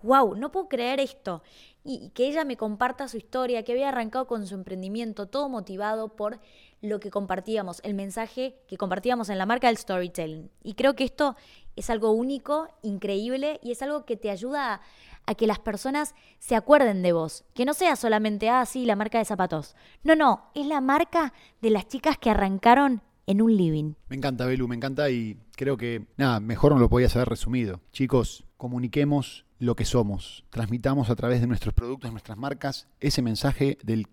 wow, 0.04 0.36
no 0.36 0.52
puedo 0.52 0.68
creer 0.68 1.00
esto. 1.00 1.44
Y 1.84 2.10
que 2.10 2.28
ella 2.28 2.46
me 2.46 2.58
comparta 2.58 3.08
su 3.08 3.18
historia, 3.18 3.64
que 3.64 3.72
había 3.72 3.90
arrancado 3.90 4.28
con 4.28 4.46
su 4.46 4.56
emprendimiento, 4.56 5.28
todo 5.28 5.50
motivado 5.50 6.16
por 6.16 6.40
lo 6.82 7.00
que 7.00 7.12
compartíamos, 7.12 7.80
el 7.84 7.94
mensaje 7.94 8.56
que 8.68 8.78
compartíamos 8.78 9.30
en 9.30 9.38
la 9.38 9.46
marca 9.46 9.68
del 9.68 9.78
storytelling. 9.78 10.50
Y 10.64 10.74
creo 10.74 10.96
que 10.96 11.04
esto 11.04 11.36
es 11.76 11.90
algo 11.90 12.12
único, 12.12 12.68
increíble 12.82 13.60
y 13.64 13.72
es 13.72 13.82
algo 13.82 14.06
que 14.06 14.18
te 14.18 14.30
ayuda 14.30 14.82
a, 15.26 15.36
que 15.36 15.48
las 15.48 15.60
personas 15.60 16.14
se 16.40 16.56
acuerden 16.56 17.02
de 17.02 17.14
vos. 17.14 17.46
Que 17.54 17.66
no 17.66 17.74
sea 17.74 17.96
solamente, 17.96 18.50
ah, 18.50 18.66
sí, 18.66 18.86
la 18.86 18.96
marca 18.96 19.18
de 19.18 19.26
zapatos. 19.26 19.76
No, 20.04 20.16
no, 20.16 20.50
es 20.56 20.66
la 20.66 20.82
marca 20.82 21.34
de 21.62 21.70
las 21.70 21.88
chicas 21.88 22.18
que 22.18 22.30
arrancaron 22.30 23.02
en 23.28 23.42
un 23.42 23.56
living. 23.56 23.94
Me 24.10 24.18
encanta, 24.18 24.46
Belu, 24.46 24.68
me 24.68 24.76
encanta 24.76 25.10
y 25.10 25.38
creo 25.56 25.78
que, 25.78 26.06
nada, 26.18 26.40
mejor 26.40 26.74
no 26.74 26.80
lo 26.80 26.90
podías 26.90 27.16
haber 27.16 27.30
resumido. 27.30 27.80
Chicos, 27.92 28.44
comuniquemos 28.58 29.46
lo 29.62 29.76
que 29.76 29.86
somos, 29.86 30.44
transmitamos 30.50 31.12
a 31.12 31.16
través 31.16 31.40
de 31.40 31.46
nuestros 31.46 31.76
productos, 31.76 32.12
nuestras 32.12 32.36
marcas, 32.36 32.88
ese 33.00 33.22
mensaje 33.22 33.78
del 33.84 34.08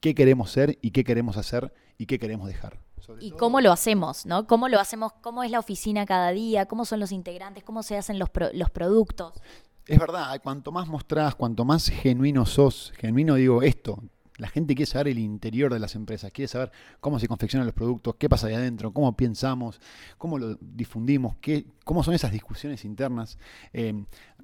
qué 0.00 0.14
queremos 0.14 0.50
ser 0.50 0.78
y 0.80 0.92
qué 0.92 1.04
queremos 1.04 1.36
hacer 1.36 1.74
y 1.98 2.06
qué 2.06 2.18
queremos 2.18 2.48
dejar. 2.48 2.80
y 3.20 3.32
cómo 3.32 3.60
lo 3.60 3.70
hacemos, 3.70 4.24
¿no? 4.24 4.46
¿Cómo 4.46 4.66
lo 4.70 4.80
hacemos? 4.80 5.12
¿Cómo 5.20 5.42
es 5.42 5.50
la 5.50 5.58
oficina 5.58 6.06
cada 6.06 6.30
día? 6.30 6.64
¿Cómo 6.64 6.86
son 6.86 7.00
los 7.00 7.12
integrantes? 7.12 7.64
¿Cómo 7.64 7.82
se 7.82 7.98
hacen 7.98 8.18
los, 8.18 8.30
los 8.54 8.70
productos? 8.70 9.34
Es 9.86 9.98
verdad, 9.98 10.40
cuanto 10.42 10.72
más 10.72 10.88
mostrás, 10.88 11.34
cuanto 11.34 11.66
más 11.66 11.90
genuino 11.90 12.46
sos, 12.46 12.94
genuino 12.96 13.34
digo 13.34 13.62
esto, 13.62 14.02
la 14.38 14.48
gente 14.48 14.74
quiere 14.74 14.90
saber 14.90 15.08
el 15.08 15.18
interior 15.18 15.72
de 15.72 15.80
las 15.80 15.94
empresas, 15.94 16.32
quiere 16.32 16.48
saber 16.48 16.70
cómo 17.00 17.18
se 17.18 17.28
confeccionan 17.28 17.66
los 17.66 17.74
productos, 17.74 18.14
qué 18.16 18.28
pasa 18.28 18.46
ahí 18.46 18.54
adentro, 18.54 18.92
cómo 18.92 19.14
pensamos, 19.16 19.80
cómo 20.16 20.38
lo 20.38 20.56
difundimos, 20.60 21.36
qué, 21.40 21.66
cómo 21.84 22.02
son 22.02 22.14
esas 22.14 22.32
discusiones 22.32 22.84
internas. 22.84 23.36
Eh, 23.72 23.92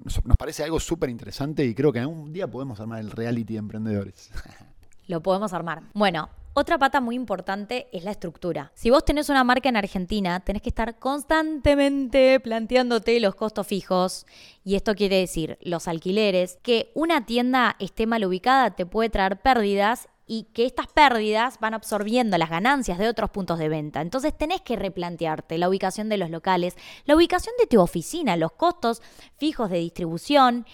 nos, 0.03 0.21
parece 0.37 0.63
algo 0.63 0.79
súper 0.79 1.09
interesante 1.09 1.65
y 1.65 1.73
creo 1.73 1.91
que 1.91 1.99
algún 1.99 2.33
día 2.33 2.47
podemos 2.47 2.79
armar 2.79 2.99
el 2.99 3.09
reality 3.09 3.53
de 3.53 3.59
emprendedores. 3.59 4.31
Lo 5.07 5.21
podemos 5.21 5.53
armar. 5.53 5.83
Bueno, 5.93 6.29
otra 6.57 6.77
pata 6.77 7.01
muy 7.01 7.15
importante 7.15 7.89
es 7.91 8.05
la 8.05 8.11
estructura. 8.11 8.71
Si 8.75 8.89
vos 8.89 9.03
tenés 9.03 9.27
una 9.27 9.43
marca 9.43 9.67
en 9.67 9.75
Argentina, 9.75 10.39
tenés 10.39 10.61
que 10.61 10.69
estar 10.69 10.97
constantemente 10.97 12.39
planteándote 12.39 13.19
los 13.19 13.35
costos 13.35 13.67
fijos. 13.67 14.25
Y 14.63 14.75
esto 14.75 14.95
quiere 14.95 15.17
decir 15.17 15.57
los 15.61 15.89
alquileres, 15.89 16.57
que 16.63 16.91
una 16.95 17.25
tienda 17.25 17.75
esté 17.79 18.07
mal 18.07 18.23
ubicada 18.23 18.71
te 18.71 18.85
puede 18.85 19.09
traer 19.09 19.41
pérdidas 19.41 20.07
y 20.27 20.43
que 20.53 20.65
estas 20.65 20.87
pérdidas 20.87 21.59
van 21.59 21.73
absorbiendo 21.73 22.37
las 22.37 22.49
ganancias 22.49 22.99
de 22.99 23.09
otros 23.09 23.31
puntos 23.31 23.59
de 23.59 23.67
venta. 23.67 23.99
Entonces 23.99 24.35
tenés 24.35 24.61
que 24.61 24.77
replantearte 24.77 25.57
la 25.57 25.67
ubicación 25.67 26.07
de 26.07 26.17
los 26.17 26.29
locales, 26.29 26.75
la 27.03 27.17
ubicación 27.17 27.53
de 27.59 27.67
tu 27.67 27.81
oficina, 27.81 28.37
los 28.37 28.53
costos 28.53 29.01
fijos 29.37 29.69
de 29.69 29.79
distribución, 29.79 30.65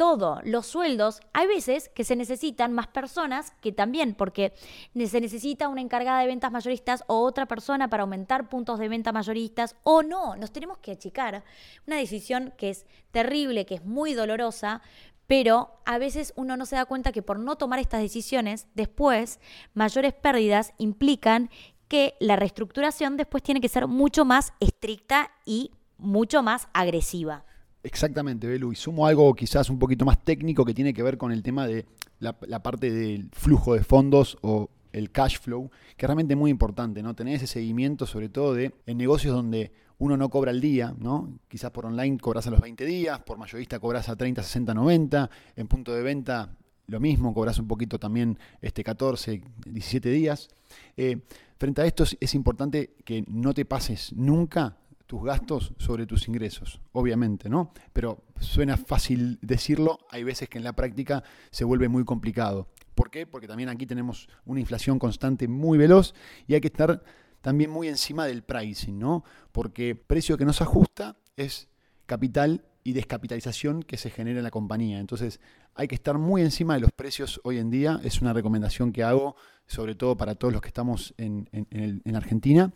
todo, 0.00 0.40
los 0.44 0.64
sueldos, 0.64 1.20
hay 1.34 1.46
veces 1.46 1.90
que 1.90 2.04
se 2.04 2.16
necesitan 2.16 2.72
más 2.72 2.86
personas 2.86 3.50
que 3.60 3.70
también, 3.70 4.14
porque 4.14 4.54
se 4.94 5.20
necesita 5.20 5.68
una 5.68 5.82
encargada 5.82 6.22
de 6.22 6.26
ventas 6.26 6.50
mayoristas 6.50 7.04
o 7.06 7.20
otra 7.20 7.44
persona 7.44 7.90
para 7.90 8.04
aumentar 8.04 8.48
puntos 8.48 8.78
de 8.78 8.88
venta 8.88 9.12
mayoristas 9.12 9.76
o 9.82 10.02
no, 10.02 10.36
nos 10.36 10.52
tenemos 10.52 10.78
que 10.78 10.92
achicar. 10.92 11.44
Una 11.86 11.96
decisión 11.96 12.54
que 12.56 12.70
es 12.70 12.86
terrible, 13.10 13.66
que 13.66 13.74
es 13.74 13.84
muy 13.84 14.14
dolorosa, 14.14 14.80
pero 15.26 15.68
a 15.84 15.98
veces 15.98 16.32
uno 16.34 16.56
no 16.56 16.64
se 16.64 16.76
da 16.76 16.86
cuenta 16.86 17.12
que 17.12 17.20
por 17.20 17.38
no 17.38 17.56
tomar 17.56 17.78
estas 17.78 18.00
decisiones, 18.00 18.68
después 18.72 19.38
mayores 19.74 20.14
pérdidas 20.14 20.72
implican 20.78 21.50
que 21.88 22.14
la 22.20 22.36
reestructuración 22.36 23.18
después 23.18 23.42
tiene 23.42 23.60
que 23.60 23.68
ser 23.68 23.86
mucho 23.86 24.24
más 24.24 24.54
estricta 24.60 25.30
y 25.44 25.72
mucho 25.98 26.42
más 26.42 26.68
agresiva. 26.72 27.44
Exactamente, 27.82 28.46
Belu. 28.46 28.72
Y 28.72 28.76
sumo 28.76 29.06
algo 29.06 29.34
quizás 29.34 29.70
un 29.70 29.78
poquito 29.78 30.04
más 30.04 30.22
técnico 30.22 30.64
que 30.64 30.74
tiene 30.74 30.92
que 30.92 31.02
ver 31.02 31.16
con 31.16 31.32
el 31.32 31.42
tema 31.42 31.66
de 31.66 31.86
la, 32.18 32.34
parte 32.62 32.90
del 32.90 33.30
flujo 33.32 33.74
de 33.74 33.82
fondos 33.82 34.36
o 34.42 34.68
el 34.92 35.10
cash 35.10 35.38
flow, 35.38 35.70
que 35.96 36.04
es 36.04 36.08
realmente 36.08 36.36
muy 36.36 36.50
importante, 36.50 37.02
¿no? 37.02 37.14
Tener 37.14 37.36
ese 37.36 37.46
seguimiento, 37.46 38.06
sobre 38.06 38.28
todo 38.28 38.54
de 38.54 38.74
en 38.86 38.98
negocios 38.98 39.34
donde 39.34 39.72
uno 39.98 40.16
no 40.16 40.28
cobra 40.28 40.50
al 40.50 40.60
día, 40.60 40.94
¿no? 40.98 41.38
Quizás 41.48 41.70
por 41.70 41.86
online 41.86 42.18
cobras 42.18 42.46
a 42.46 42.50
los 42.50 42.60
20 42.60 42.84
días, 42.84 43.20
por 43.20 43.38
mayorista 43.38 43.78
cobras 43.78 44.08
a 44.08 44.16
30, 44.16 44.42
60, 44.42 44.74
90, 44.74 45.30
en 45.56 45.68
punto 45.68 45.94
de 45.94 46.02
venta 46.02 46.56
lo 46.86 47.00
mismo, 47.00 47.32
cobras 47.32 47.58
un 47.58 47.68
poquito 47.68 47.98
también 47.98 48.38
este 48.60 48.82
14, 48.82 49.42
17 49.66 50.10
días. 50.10 50.48
Eh, 50.96 51.20
frente 51.56 51.82
a 51.82 51.86
esto 51.86 52.04
es 52.18 52.34
importante 52.34 52.94
que 53.04 53.24
no 53.28 53.54
te 53.54 53.64
pases 53.64 54.12
nunca 54.12 54.76
tus 55.10 55.24
gastos 55.24 55.74
sobre 55.76 56.06
tus 56.06 56.28
ingresos, 56.28 56.80
obviamente, 56.92 57.48
¿no? 57.48 57.72
Pero 57.92 58.22
suena 58.38 58.76
fácil 58.76 59.40
decirlo, 59.42 59.98
hay 60.08 60.22
veces 60.22 60.48
que 60.48 60.56
en 60.56 60.62
la 60.62 60.72
práctica 60.72 61.24
se 61.50 61.64
vuelve 61.64 61.88
muy 61.88 62.04
complicado. 62.04 62.68
¿Por 62.94 63.10
qué? 63.10 63.26
Porque 63.26 63.48
también 63.48 63.70
aquí 63.70 63.86
tenemos 63.86 64.28
una 64.44 64.60
inflación 64.60 65.00
constante 65.00 65.48
muy 65.48 65.78
veloz 65.78 66.14
y 66.46 66.54
hay 66.54 66.60
que 66.60 66.68
estar 66.68 67.02
también 67.40 67.70
muy 67.70 67.88
encima 67.88 68.24
del 68.24 68.44
pricing, 68.44 69.00
¿no? 69.00 69.24
Porque 69.50 69.96
precio 69.96 70.38
que 70.38 70.44
no 70.44 70.52
se 70.52 70.62
ajusta 70.62 71.16
es 71.36 71.66
capital 72.06 72.64
y 72.84 72.92
descapitalización 72.92 73.82
que 73.82 73.96
se 73.96 74.10
genera 74.10 74.38
en 74.38 74.44
la 74.44 74.52
compañía. 74.52 75.00
Entonces 75.00 75.40
hay 75.74 75.88
que 75.88 75.96
estar 75.96 76.18
muy 76.18 76.42
encima 76.42 76.74
de 76.74 76.82
los 76.82 76.92
precios 76.92 77.40
hoy 77.42 77.58
en 77.58 77.68
día. 77.68 78.00
Es 78.04 78.22
una 78.22 78.32
recomendación 78.32 78.92
que 78.92 79.02
hago, 79.02 79.34
sobre 79.66 79.96
todo 79.96 80.16
para 80.16 80.36
todos 80.36 80.52
los 80.52 80.62
que 80.62 80.68
estamos 80.68 81.14
en, 81.18 81.48
en 81.50 82.14
Argentina 82.14 82.72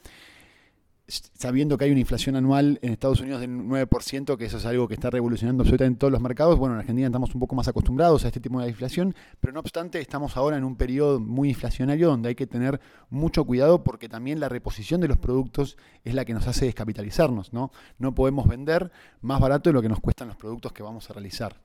sabiendo 1.06 1.76
que 1.76 1.84
hay 1.84 1.90
una 1.90 2.00
inflación 2.00 2.36
anual 2.36 2.78
en 2.82 2.92
Estados 2.92 3.20
Unidos 3.20 3.40
del 3.40 3.50
9%, 3.50 4.36
que 4.36 4.46
eso 4.46 4.56
es 4.56 4.64
algo 4.64 4.88
que 4.88 4.94
está 4.94 5.10
revolucionando 5.10 5.62
absolutamente 5.62 5.98
todos 5.98 6.12
los 6.12 6.20
mercados. 6.20 6.58
Bueno, 6.58 6.74
en 6.74 6.80
Argentina 6.80 7.06
estamos 7.06 7.34
un 7.34 7.40
poco 7.40 7.54
más 7.54 7.68
acostumbrados 7.68 8.24
a 8.24 8.28
este 8.28 8.40
tipo 8.40 8.60
de 8.60 8.68
inflación, 8.68 9.14
pero 9.40 9.52
no 9.52 9.60
obstante 9.60 10.00
estamos 10.00 10.36
ahora 10.36 10.56
en 10.56 10.64
un 10.64 10.76
periodo 10.76 11.20
muy 11.20 11.50
inflacionario 11.50 12.08
donde 12.08 12.30
hay 12.30 12.34
que 12.34 12.46
tener 12.46 12.80
mucho 13.10 13.44
cuidado 13.44 13.84
porque 13.84 14.08
también 14.08 14.40
la 14.40 14.48
reposición 14.48 15.00
de 15.00 15.08
los 15.08 15.18
productos 15.18 15.76
es 16.04 16.14
la 16.14 16.24
que 16.24 16.32
nos 16.32 16.46
hace 16.46 16.64
descapitalizarnos, 16.64 17.52
¿no? 17.52 17.70
No 17.98 18.14
podemos 18.14 18.48
vender 18.48 18.90
más 19.20 19.40
barato 19.40 19.70
de 19.70 19.74
lo 19.74 19.82
que 19.82 19.88
nos 19.88 20.00
cuestan 20.00 20.28
los 20.28 20.36
productos 20.36 20.72
que 20.72 20.82
vamos 20.82 21.10
a 21.10 21.12
realizar. 21.12 21.56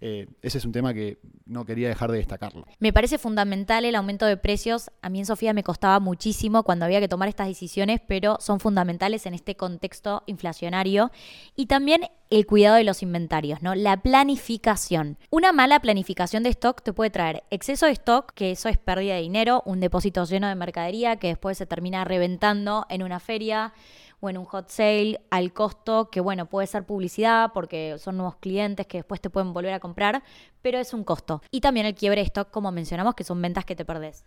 Eh, 0.00 0.26
ese 0.42 0.58
es 0.58 0.64
un 0.64 0.72
tema 0.72 0.94
que 0.94 1.18
no 1.46 1.64
quería 1.64 1.88
dejar 1.88 2.12
de 2.12 2.18
destacarlo. 2.18 2.66
Me 2.78 2.92
parece 2.92 3.18
fundamental 3.18 3.84
el 3.84 3.94
aumento 3.94 4.26
de 4.26 4.36
precios. 4.36 4.90
A 5.02 5.08
mí 5.08 5.18
en 5.18 5.26
Sofía 5.26 5.52
me 5.52 5.64
costaba 5.64 5.98
muchísimo 5.98 6.62
cuando 6.62 6.84
había 6.84 7.00
que 7.00 7.08
tomar 7.08 7.28
estas 7.28 7.48
decisiones, 7.48 8.00
pero 8.06 8.38
son 8.40 8.60
fundamentales 8.60 9.26
en 9.26 9.34
este 9.34 9.56
contexto 9.56 10.22
inflacionario. 10.26 11.10
Y 11.56 11.66
también 11.66 12.02
el 12.30 12.46
cuidado 12.46 12.76
de 12.76 12.84
los 12.84 13.02
inventarios, 13.02 13.62
¿no? 13.62 13.74
La 13.74 13.96
planificación. 14.02 15.18
Una 15.30 15.52
mala 15.52 15.80
planificación 15.80 16.42
de 16.42 16.50
stock 16.50 16.82
te 16.82 16.92
puede 16.92 17.10
traer 17.10 17.44
exceso 17.50 17.86
de 17.86 17.92
stock, 17.92 18.32
que 18.34 18.50
eso 18.50 18.68
es 18.68 18.76
pérdida 18.78 19.14
de 19.14 19.22
dinero, 19.22 19.62
un 19.64 19.80
depósito 19.80 20.24
lleno 20.24 20.48
de 20.48 20.54
mercadería 20.54 21.16
que 21.16 21.28
después 21.28 21.58
se 21.58 21.66
termina 21.66 22.04
reventando 22.04 22.86
en 22.90 23.02
una 23.02 23.18
feria 23.18 23.72
o 24.20 24.30
en 24.30 24.38
un 24.38 24.44
hot 24.44 24.68
sale 24.68 25.20
al 25.30 25.52
costo 25.52 26.10
que, 26.10 26.20
bueno, 26.20 26.46
puede 26.46 26.66
ser 26.66 26.84
publicidad 26.84 27.52
porque 27.52 27.96
son 27.98 28.16
nuevos 28.16 28.36
clientes 28.36 28.86
que 28.86 28.98
después 28.98 29.20
te 29.20 29.30
pueden 29.30 29.52
volver 29.52 29.72
a 29.72 29.80
comprar, 29.80 30.22
pero 30.62 30.78
es 30.78 30.92
un 30.94 31.04
costo. 31.04 31.42
Y 31.50 31.60
también 31.60 31.86
el 31.86 31.94
quiebre 31.94 32.20
de 32.20 32.26
stock, 32.26 32.50
como 32.50 32.72
mencionamos, 32.72 33.14
que 33.14 33.24
son 33.24 33.40
ventas 33.40 33.64
que 33.64 33.76
te 33.76 33.84
perdés. 33.84 34.24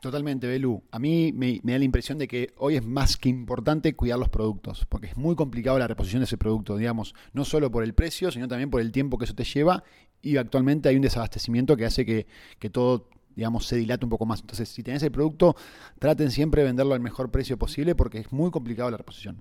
Totalmente, 0.00 0.46
Belu. 0.46 0.84
A 0.92 1.00
mí 1.00 1.32
me, 1.32 1.60
da 1.64 1.76
la 1.76 1.84
impresión 1.84 2.18
de 2.18 2.28
que 2.28 2.54
hoy 2.56 2.76
es 2.76 2.84
más 2.84 3.16
que 3.16 3.28
importante 3.28 3.96
cuidar 3.96 4.18
los 4.18 4.28
productos, 4.28 4.86
porque 4.88 5.08
es 5.08 5.16
muy 5.16 5.34
complicado 5.34 5.78
la 5.78 5.88
reposición 5.88 6.20
de 6.20 6.26
ese 6.26 6.38
producto, 6.38 6.76
digamos, 6.76 7.14
no 7.32 7.44
solo 7.44 7.70
por 7.70 7.82
el 7.82 7.94
precio, 7.94 8.30
sino 8.30 8.46
también 8.46 8.70
por 8.70 8.80
el 8.80 8.92
tiempo 8.92 9.18
que 9.18 9.24
eso 9.24 9.34
te 9.34 9.42
lleva 9.42 9.82
y 10.22 10.36
actualmente 10.36 10.88
hay 10.88 10.96
un 10.96 11.02
desabastecimiento 11.02 11.76
que 11.76 11.84
hace 11.84 12.06
que, 12.06 12.26
que 12.60 12.70
todo 12.70 13.08
digamos, 13.38 13.66
se 13.66 13.76
dilata 13.76 14.04
un 14.04 14.10
poco 14.10 14.26
más. 14.26 14.40
Entonces, 14.40 14.68
si 14.68 14.82
tenés 14.82 15.00
el 15.04 15.12
producto, 15.12 15.54
traten 16.00 16.32
siempre 16.32 16.62
de 16.62 16.66
venderlo 16.66 16.94
al 16.94 17.00
mejor 17.00 17.30
precio 17.30 17.56
posible 17.56 17.94
porque 17.94 18.18
es 18.18 18.32
muy 18.32 18.50
complicado 18.50 18.90
la 18.90 18.96
reposición. 18.96 19.40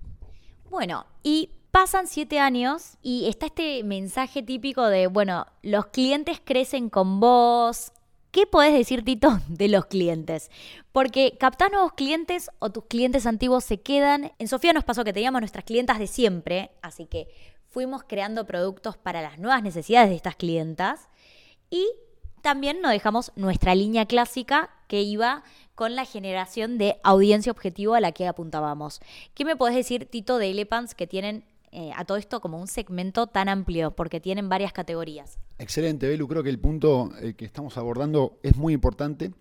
Bueno, 0.70 1.08
y 1.24 1.50
pasan 1.72 2.06
siete 2.06 2.38
años 2.40 2.98
y 3.02 3.28
está 3.28 3.48
este 3.48 3.84
mensaje 3.84 4.44
típico 4.44 4.86
de, 4.86 5.08
bueno, 5.08 5.48
los 5.64 5.88
clientes 5.88 6.40
crecen 6.46 6.92
con 6.92 7.20
vos. 7.20 7.92
¿Qué 8.30 8.46
podés 8.46 8.74
decir, 8.74 9.04
Tito, 9.04 9.40
de 9.48 9.68
los 9.68 9.88
clientes? 9.88 10.52
Porque 10.92 11.36
captás 11.40 11.72
nuevos 11.72 11.94
clientes 11.94 12.52
o 12.60 12.70
tus 12.70 12.86
clientes 12.86 13.26
antiguos 13.26 13.64
se 13.64 13.82
quedan. 13.82 14.32
En 14.38 14.48
Sofía 14.48 14.74
nos 14.74 14.84
pasó 14.84 15.04
que 15.06 15.14
teníamos 15.14 15.42
nuestras 15.42 15.66
clientas 15.66 15.98
de 15.98 16.06
siempre, 16.06 16.70
así 16.84 17.08
que 17.08 17.30
fuimos 17.68 18.04
creando 18.04 18.46
productos 18.46 18.96
para 18.96 19.24
las 19.24 19.40
nuevas 19.40 19.64
necesidades 19.64 20.12
de 20.12 20.18
estas 20.18 20.36
clientas 20.36 21.10
y 21.72 21.88
también 22.42 22.82
no 22.82 22.90
dejamos 22.90 23.32
nuestra 23.36 23.76
línea 23.76 24.06
clásica 24.06 24.70
que 24.88 25.02
iba 25.02 25.44
con 25.76 25.96
la 25.96 26.06
generación 26.06 26.78
de 26.78 26.98
audiencia 27.04 27.52
objetivo 27.52 27.94
a 27.94 28.02
la 28.02 28.12
que 28.12 28.28
apuntábamos. 28.28 29.00
¿Qué 29.34 29.46
me 29.46 29.56
podés 29.56 29.76
decir, 29.76 30.06
Tito, 30.06 30.40
de 30.40 30.50
Elepants 30.50 30.96
que 30.96 31.06
tienen 31.06 31.44
eh, 31.72 31.92
a 31.96 32.06
todo 32.06 32.18
esto 32.18 32.42
como 32.42 32.60
un 32.60 32.68
segmento 32.68 33.28
tan 33.28 33.50
amplio, 33.50 33.92
porque 33.92 34.20
tienen 34.20 34.50
varias 34.50 34.74
categorías? 34.74 35.38
Excelente, 35.60 36.08
Belu. 36.08 36.28
Creo 36.28 36.42
que 36.42 36.50
el 36.50 36.60
punto 36.60 37.12
eh, 37.22 37.34
que 37.34 37.46
estamos 37.46 37.78
abordando 37.78 38.40
es 38.42 38.56
muy 38.56 38.74
importante. 38.74 39.34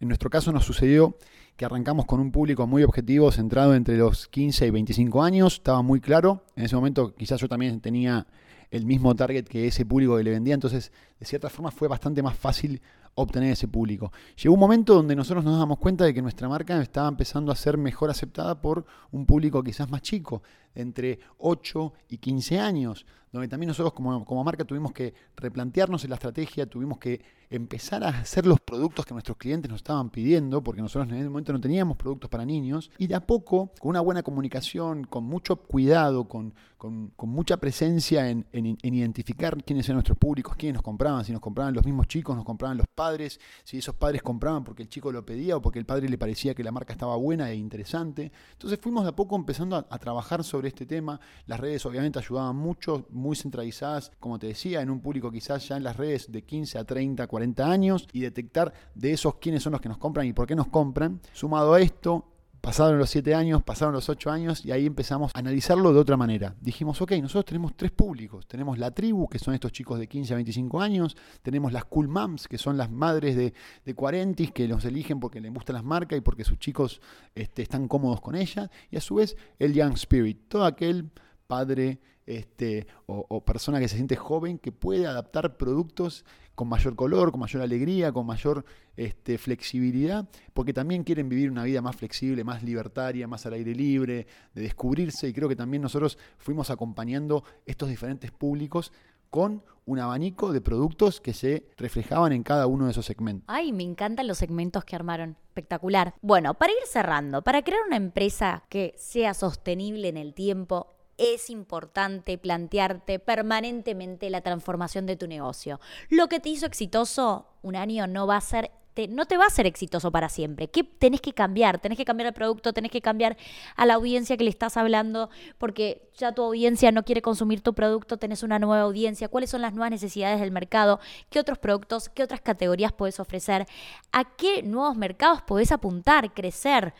En 0.00 0.08
nuestro 0.08 0.30
caso 0.30 0.50
nos 0.50 0.64
sucedió 0.64 1.16
que 1.56 1.64
arrancamos 1.64 2.06
con 2.06 2.20
un 2.20 2.32
público 2.32 2.66
muy 2.66 2.82
objetivo, 2.82 3.30
centrado 3.30 3.74
entre 3.74 3.96
los 3.96 4.26
15 4.28 4.66
y 4.66 4.70
25 4.70 5.22
años. 5.22 5.54
Estaba 5.54 5.82
muy 5.82 6.00
claro. 6.00 6.44
En 6.56 6.64
ese 6.64 6.74
momento 6.74 7.14
quizás 7.14 7.40
yo 7.40 7.48
también 7.48 7.80
tenía 7.80 8.26
el 8.74 8.86
mismo 8.86 9.14
target 9.14 9.44
que 9.44 9.68
ese 9.68 9.86
público 9.86 10.16
que 10.16 10.24
le 10.24 10.32
vendía, 10.32 10.54
entonces 10.54 10.90
de 11.20 11.26
cierta 11.26 11.48
forma 11.48 11.70
fue 11.70 11.86
bastante 11.86 12.24
más 12.24 12.36
fácil 12.36 12.82
obtener 13.14 13.52
ese 13.52 13.68
público. 13.68 14.12
Llegó 14.36 14.54
un 14.54 14.60
momento 14.60 14.94
donde 14.94 15.14
nosotros 15.14 15.44
nos 15.44 15.56
damos 15.56 15.78
cuenta 15.78 16.04
de 16.04 16.12
que 16.12 16.20
nuestra 16.20 16.48
marca 16.48 16.82
estaba 16.82 17.06
empezando 17.06 17.52
a 17.52 17.56
ser 17.56 17.78
mejor 17.78 18.10
aceptada 18.10 18.60
por 18.60 18.84
un 19.12 19.26
público 19.26 19.62
quizás 19.62 19.88
más 19.88 20.02
chico, 20.02 20.42
entre 20.74 21.20
8 21.38 21.92
y 22.08 22.18
15 22.18 22.58
años, 22.58 23.06
donde 23.34 23.48
también 23.48 23.66
nosotros 23.66 23.92
como, 23.94 24.24
como 24.24 24.44
marca 24.44 24.64
tuvimos 24.64 24.92
que 24.92 25.12
replantearnos 25.34 26.04
en 26.04 26.10
la 26.10 26.14
estrategia, 26.14 26.66
tuvimos 26.66 26.98
que 26.98 27.20
empezar 27.50 28.04
a 28.04 28.08
hacer 28.08 28.46
los 28.46 28.60
productos 28.60 29.04
que 29.04 29.12
nuestros 29.12 29.36
clientes 29.36 29.68
nos 29.68 29.78
estaban 29.78 30.10
pidiendo, 30.10 30.62
porque 30.62 30.80
nosotros 30.80 31.10
en 31.10 31.16
ese 31.16 31.28
momento 31.28 31.52
no 31.52 31.60
teníamos 31.60 31.96
productos 31.96 32.30
para 32.30 32.44
niños, 32.44 32.92
y 32.96 33.08
de 33.08 33.16
a 33.16 33.26
poco, 33.26 33.72
con 33.80 33.90
una 33.90 34.00
buena 34.00 34.22
comunicación, 34.22 35.02
con 35.02 35.24
mucho 35.24 35.56
cuidado, 35.56 36.28
con, 36.28 36.54
con, 36.78 37.12
mucha 37.28 37.56
presencia 37.56 38.30
en, 38.30 38.46
en, 38.52 38.76
identificar 38.82 39.56
quiénes 39.64 39.86
eran 39.86 39.96
nuestros 39.96 40.18
públicos, 40.18 40.54
quiénes 40.56 40.74
nos 40.74 40.82
compraban, 40.82 41.24
si 41.24 41.32
nos 41.32 41.40
compraban 41.40 41.74
los 41.74 41.84
mismos 41.84 42.06
chicos, 42.06 42.36
nos 42.36 42.44
compraban 42.44 42.76
los 42.76 42.86
padres, 42.86 43.40
si 43.64 43.78
esos 43.78 43.94
padres 43.94 44.22
compraban 44.22 44.62
porque 44.62 44.82
el 44.82 44.88
chico 44.88 45.10
lo 45.10 45.24
pedía 45.24 45.56
o 45.56 45.62
porque 45.62 45.78
el 45.78 45.86
padre 45.86 46.08
le 46.08 46.18
parecía 46.18 46.54
que 46.54 46.62
la 46.62 46.72
marca 46.72 46.92
estaba 46.92 47.16
buena 47.16 47.50
e 47.50 47.56
interesante. 47.56 48.30
Entonces 48.52 48.78
fuimos 48.80 49.04
de 49.04 49.10
a 49.10 49.16
poco 49.16 49.34
empezando 49.34 49.76
a, 49.76 49.86
a 49.88 49.98
trabajar 49.98 50.44
sobre 50.44 50.68
este 50.68 50.86
tema. 50.86 51.18
Las 51.46 51.58
redes 51.58 51.84
obviamente 51.86 52.18
ayudaban 52.18 52.56
mucho, 52.56 53.06
muy 53.24 53.36
centralizadas, 53.36 54.12
como 54.20 54.38
te 54.38 54.48
decía, 54.48 54.82
en 54.82 54.90
un 54.90 55.00
público 55.00 55.32
quizás 55.32 55.66
ya 55.66 55.76
en 55.78 55.82
las 55.82 55.96
redes 55.96 56.30
de 56.30 56.42
15 56.42 56.78
a 56.78 56.84
30, 56.84 57.26
40 57.26 57.70
años 57.70 58.06
y 58.12 58.20
detectar 58.20 58.72
de 58.94 59.12
esos 59.12 59.36
quiénes 59.36 59.62
son 59.62 59.72
los 59.72 59.80
que 59.80 59.88
nos 59.88 59.98
compran 59.98 60.26
y 60.26 60.34
por 60.34 60.46
qué 60.46 60.54
nos 60.54 60.68
compran. 60.68 61.20
Sumado 61.32 61.72
a 61.72 61.80
esto, 61.80 62.26
Pasaron 62.64 62.98
los 62.98 63.10
7 63.10 63.34
años, 63.34 63.62
pasaron 63.62 63.92
los 63.92 64.08
8 64.08 64.30
años 64.30 64.64
y 64.64 64.72
ahí 64.72 64.86
empezamos 64.86 65.32
a 65.34 65.38
analizarlo 65.38 65.92
de 65.92 66.00
otra 66.00 66.16
manera. 66.16 66.54
Dijimos, 66.62 67.02
ok, 67.02 67.12
nosotros 67.20 67.44
tenemos 67.44 67.76
tres 67.76 67.90
públicos. 67.90 68.46
Tenemos 68.46 68.78
la 68.78 68.90
tribu, 68.90 69.28
que 69.28 69.38
son 69.38 69.52
estos 69.52 69.70
chicos 69.70 69.98
de 69.98 70.08
15 70.08 70.32
a 70.32 70.36
25 70.36 70.80
años. 70.80 71.14
Tenemos 71.42 71.74
las 71.74 71.84
cool 71.84 72.08
moms, 72.08 72.48
que 72.48 72.56
son 72.56 72.78
las 72.78 72.90
madres 72.90 73.36
de, 73.36 73.52
de 73.84 73.94
40 73.94 74.46
que 74.54 74.66
los 74.66 74.82
eligen 74.86 75.20
porque 75.20 75.42
les 75.42 75.52
gustan 75.52 75.74
las 75.74 75.84
marcas 75.84 76.16
y 76.16 76.22
porque 76.22 76.42
sus 76.42 76.58
chicos 76.58 77.02
este, 77.34 77.60
están 77.60 77.86
cómodos 77.86 78.22
con 78.22 78.34
ellas. 78.34 78.70
Y 78.90 78.96
a 78.96 79.02
su 79.02 79.16
vez 79.16 79.36
el 79.58 79.74
young 79.74 79.92
spirit, 79.92 80.48
todo 80.48 80.64
aquel 80.64 81.10
padre 81.46 82.00
este, 82.26 82.86
o, 83.06 83.44
persona 83.44 83.80
que 83.80 83.88
se 83.88 83.96
siente 83.96 84.16
joven 84.16 84.58
que 84.58 84.72
puede 84.72 85.06
adaptar 85.06 85.56
productos 85.56 86.24
con 86.54 86.68
mayor 86.68 86.94
color, 86.94 87.32
con 87.32 87.40
mayor 87.40 87.62
alegría, 87.62 88.12
con 88.12 88.26
mayor 88.26 88.64
este, 88.96 89.38
flexibilidad, 89.38 90.28
porque 90.52 90.72
también 90.72 91.02
quieren 91.02 91.28
vivir 91.28 91.50
una 91.50 91.64
vida 91.64 91.82
más 91.82 91.96
flexible, 91.96 92.44
más 92.44 92.62
libertaria, 92.62 93.26
más 93.26 93.44
al 93.46 93.54
aire 93.54 93.74
libre, 93.74 94.26
de 94.54 94.62
descubrirse, 94.62 95.28
y 95.28 95.32
creo 95.32 95.48
que 95.48 95.56
también 95.56 95.82
nosotros 95.82 96.16
fuimos 96.38 96.70
acompañando 96.70 97.44
estos 97.66 97.88
diferentes 97.88 98.30
públicos 98.30 98.92
con 99.30 99.64
un 99.84 99.98
abanico 99.98 100.52
de 100.52 100.60
productos 100.60 101.20
que 101.20 101.34
se 101.34 101.66
reflejaban 101.76 102.32
en 102.32 102.44
cada 102.44 102.68
uno 102.68 102.84
de 102.84 102.92
esos 102.92 103.04
segmentos. 103.04 103.44
Ay, 103.48 103.72
me 103.72 103.82
encantan 103.82 104.28
los 104.28 104.38
segmentos 104.38 104.84
que 104.84 104.94
armaron. 104.94 105.36
Espectacular. 105.48 106.14
Bueno, 106.22 106.54
para 106.54 106.72
ir 106.72 106.86
cerrando, 106.86 107.42
para 107.42 107.62
crear 107.62 107.80
una 107.84 107.96
empresa 107.96 108.62
que 108.68 108.94
sea 108.96 109.34
sostenible 109.34 110.06
en 110.08 110.16
el 110.16 110.34
tiempo, 110.34 110.94
es 111.18 111.50
importante 111.50 112.38
plantearte 112.38 113.18
permanentemente 113.18 114.30
la 114.30 114.40
transformación 114.40 115.06
de 115.06 115.16
tu 115.16 115.26
negocio. 115.26 115.80
Lo 116.08 116.28
que 116.28 116.40
te 116.40 116.48
hizo 116.48 116.66
exitoso 116.66 117.46
un 117.62 117.76
año 117.76 118.06
no 118.06 118.26
va 118.26 118.36
a 118.36 118.40
ser 118.40 118.70
no 119.08 119.26
te 119.26 119.36
va 119.36 119.46
a 119.46 119.50
ser 119.50 119.66
exitoso 119.66 120.12
para 120.12 120.28
siempre. 120.28 120.68
¿Qué 120.68 120.84
tenés 120.84 121.20
que 121.20 121.32
cambiar? 121.32 121.80
Tenés 121.80 121.98
que 121.98 122.04
cambiar 122.04 122.28
el 122.28 122.32
producto, 122.32 122.72
tenés 122.72 122.92
que 122.92 123.00
cambiar 123.00 123.36
a 123.76 123.86
la 123.86 123.94
audiencia 123.94 124.36
que 124.36 124.44
le 124.44 124.50
estás 124.50 124.76
hablando, 124.76 125.30
porque 125.58 126.10
ya 126.16 126.32
tu 126.32 126.42
audiencia 126.42 126.92
no 126.92 127.04
quiere 127.04 127.20
consumir 127.20 127.60
tu 127.60 127.74
producto, 127.74 128.18
tenés 128.18 128.42
una 128.42 128.58
nueva 128.58 128.82
audiencia. 128.82 129.28
¿Cuáles 129.28 129.50
son 129.50 129.62
las 129.62 129.74
nuevas 129.74 129.90
necesidades 129.90 130.40
del 130.40 130.52
mercado? 130.52 131.00
¿Qué 131.28 131.40
otros 131.40 131.58
productos, 131.58 132.08
qué 132.08 132.22
otras 132.22 132.40
categorías 132.40 132.92
puedes 132.92 133.18
ofrecer? 133.18 133.66
¿A 134.12 134.36
qué 134.36 134.62
nuevos 134.62 134.96
mercados 134.96 135.42
podés 135.42 135.72
apuntar, 135.72 136.32
crecer? 136.32 136.94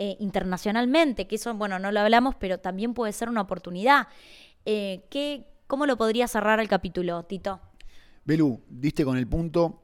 Eh, 0.00 0.16
internacionalmente, 0.20 1.26
que 1.26 1.34
eso, 1.34 1.52
bueno, 1.54 1.80
no 1.80 1.90
lo 1.90 1.98
hablamos, 1.98 2.36
pero 2.36 2.58
también 2.58 2.94
puede 2.94 3.12
ser 3.12 3.28
una 3.28 3.40
oportunidad. 3.40 4.06
Eh, 4.64 5.02
¿qué, 5.10 5.48
¿Cómo 5.66 5.86
lo 5.86 5.96
podría 5.96 6.28
cerrar 6.28 6.60
el 6.60 6.68
capítulo, 6.68 7.24
Tito? 7.24 7.58
Belu, 8.24 8.62
diste 8.68 9.04
con 9.04 9.18
el 9.18 9.26
punto. 9.26 9.82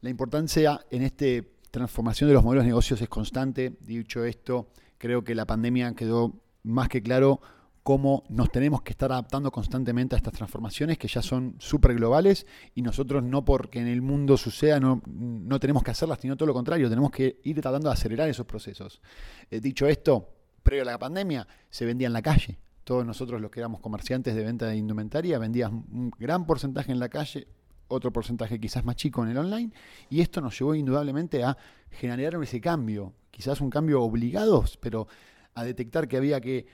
La 0.00 0.10
importancia 0.10 0.84
en 0.90 1.02
esta 1.02 1.26
transformación 1.70 2.30
de 2.30 2.34
los 2.34 2.42
modelos 2.42 2.64
de 2.64 2.70
negocios 2.70 3.00
es 3.00 3.08
constante. 3.08 3.76
Dicho 3.78 4.24
esto, 4.24 4.72
creo 4.98 5.22
que 5.22 5.36
la 5.36 5.46
pandemia 5.46 5.94
quedó 5.94 6.34
más 6.64 6.88
que 6.88 7.00
claro 7.00 7.40
cómo 7.84 8.24
nos 8.30 8.50
tenemos 8.50 8.80
que 8.80 8.92
estar 8.92 9.12
adaptando 9.12 9.52
constantemente 9.52 10.16
a 10.16 10.18
estas 10.18 10.32
transformaciones 10.32 10.96
que 10.96 11.06
ya 11.06 11.20
son 11.20 11.54
súper 11.58 11.94
globales 11.94 12.46
y 12.74 12.80
nosotros 12.80 13.22
no 13.22 13.44
porque 13.44 13.78
en 13.78 13.88
el 13.88 14.00
mundo 14.00 14.38
suceda 14.38 14.80
no, 14.80 15.02
no, 15.06 15.60
tenemos 15.60 15.84
que 15.84 15.90
hacerlas, 15.90 16.18
sino 16.18 16.34
todo 16.34 16.46
lo 16.46 16.54
contrario, 16.54 16.88
tenemos 16.88 17.10
que 17.10 17.40
ir 17.44 17.60
tratando 17.60 17.90
de 17.90 17.92
acelerar 17.92 18.26
esos 18.30 18.46
procesos. 18.46 19.02
Eh, 19.50 19.60
dicho 19.60 19.86
esto, 19.86 20.30
previo 20.62 20.82
a 20.82 20.86
la 20.86 20.98
pandemia 20.98 21.46
se 21.68 21.84
vendía 21.84 22.06
en 22.06 22.14
la 22.14 22.22
calle. 22.22 22.58
Todos 22.84 23.04
nosotros 23.04 23.38
los 23.38 23.50
que 23.50 23.60
éramos 23.60 23.80
comerciantes 23.80 24.34
de 24.34 24.42
venta 24.42 24.66
de 24.66 24.76
indumentaria 24.76 25.38
vendíamos 25.38 25.84
un 25.92 26.10
gran 26.18 26.46
porcentaje 26.46 26.90
en 26.90 26.98
la 26.98 27.10
calle, 27.10 27.46
otro 27.88 28.10
porcentaje 28.14 28.58
quizás 28.58 28.82
más 28.86 28.96
chico 28.96 29.22
en 29.22 29.30
el 29.30 29.36
online, 29.36 29.72
y 30.08 30.22
esto 30.22 30.40
nos 30.40 30.58
llevó 30.58 30.74
indudablemente 30.74 31.44
a 31.44 31.58
generar 31.90 32.34
ese 32.42 32.62
cambio, 32.62 33.12
quizás 33.30 33.60
un 33.60 33.68
cambio 33.68 34.00
obligado, 34.00 34.64
pero 34.80 35.06
a 35.54 35.64
detectar 35.64 36.08
que 36.08 36.16
había 36.16 36.40
que 36.40 36.66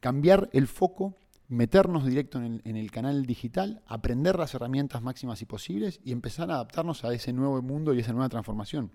cambiar 0.00 0.48
el 0.52 0.66
foco, 0.66 1.16
meternos 1.48 2.06
directo 2.06 2.40
en 2.42 2.76
el, 2.76 2.90
canal 2.90 3.26
digital, 3.26 3.82
aprender 3.86 4.38
las 4.38 4.54
herramientas 4.54 5.02
máximas 5.02 5.42
y 5.42 5.46
posibles 5.46 6.00
y 6.04 6.12
empezar 6.12 6.50
a 6.50 6.54
adaptarnos 6.54 7.04
a 7.04 7.12
ese 7.12 7.32
nuevo 7.32 7.60
mundo 7.60 7.92
y 7.92 8.00
esa 8.00 8.12
nueva 8.12 8.28
transformación. 8.28 8.92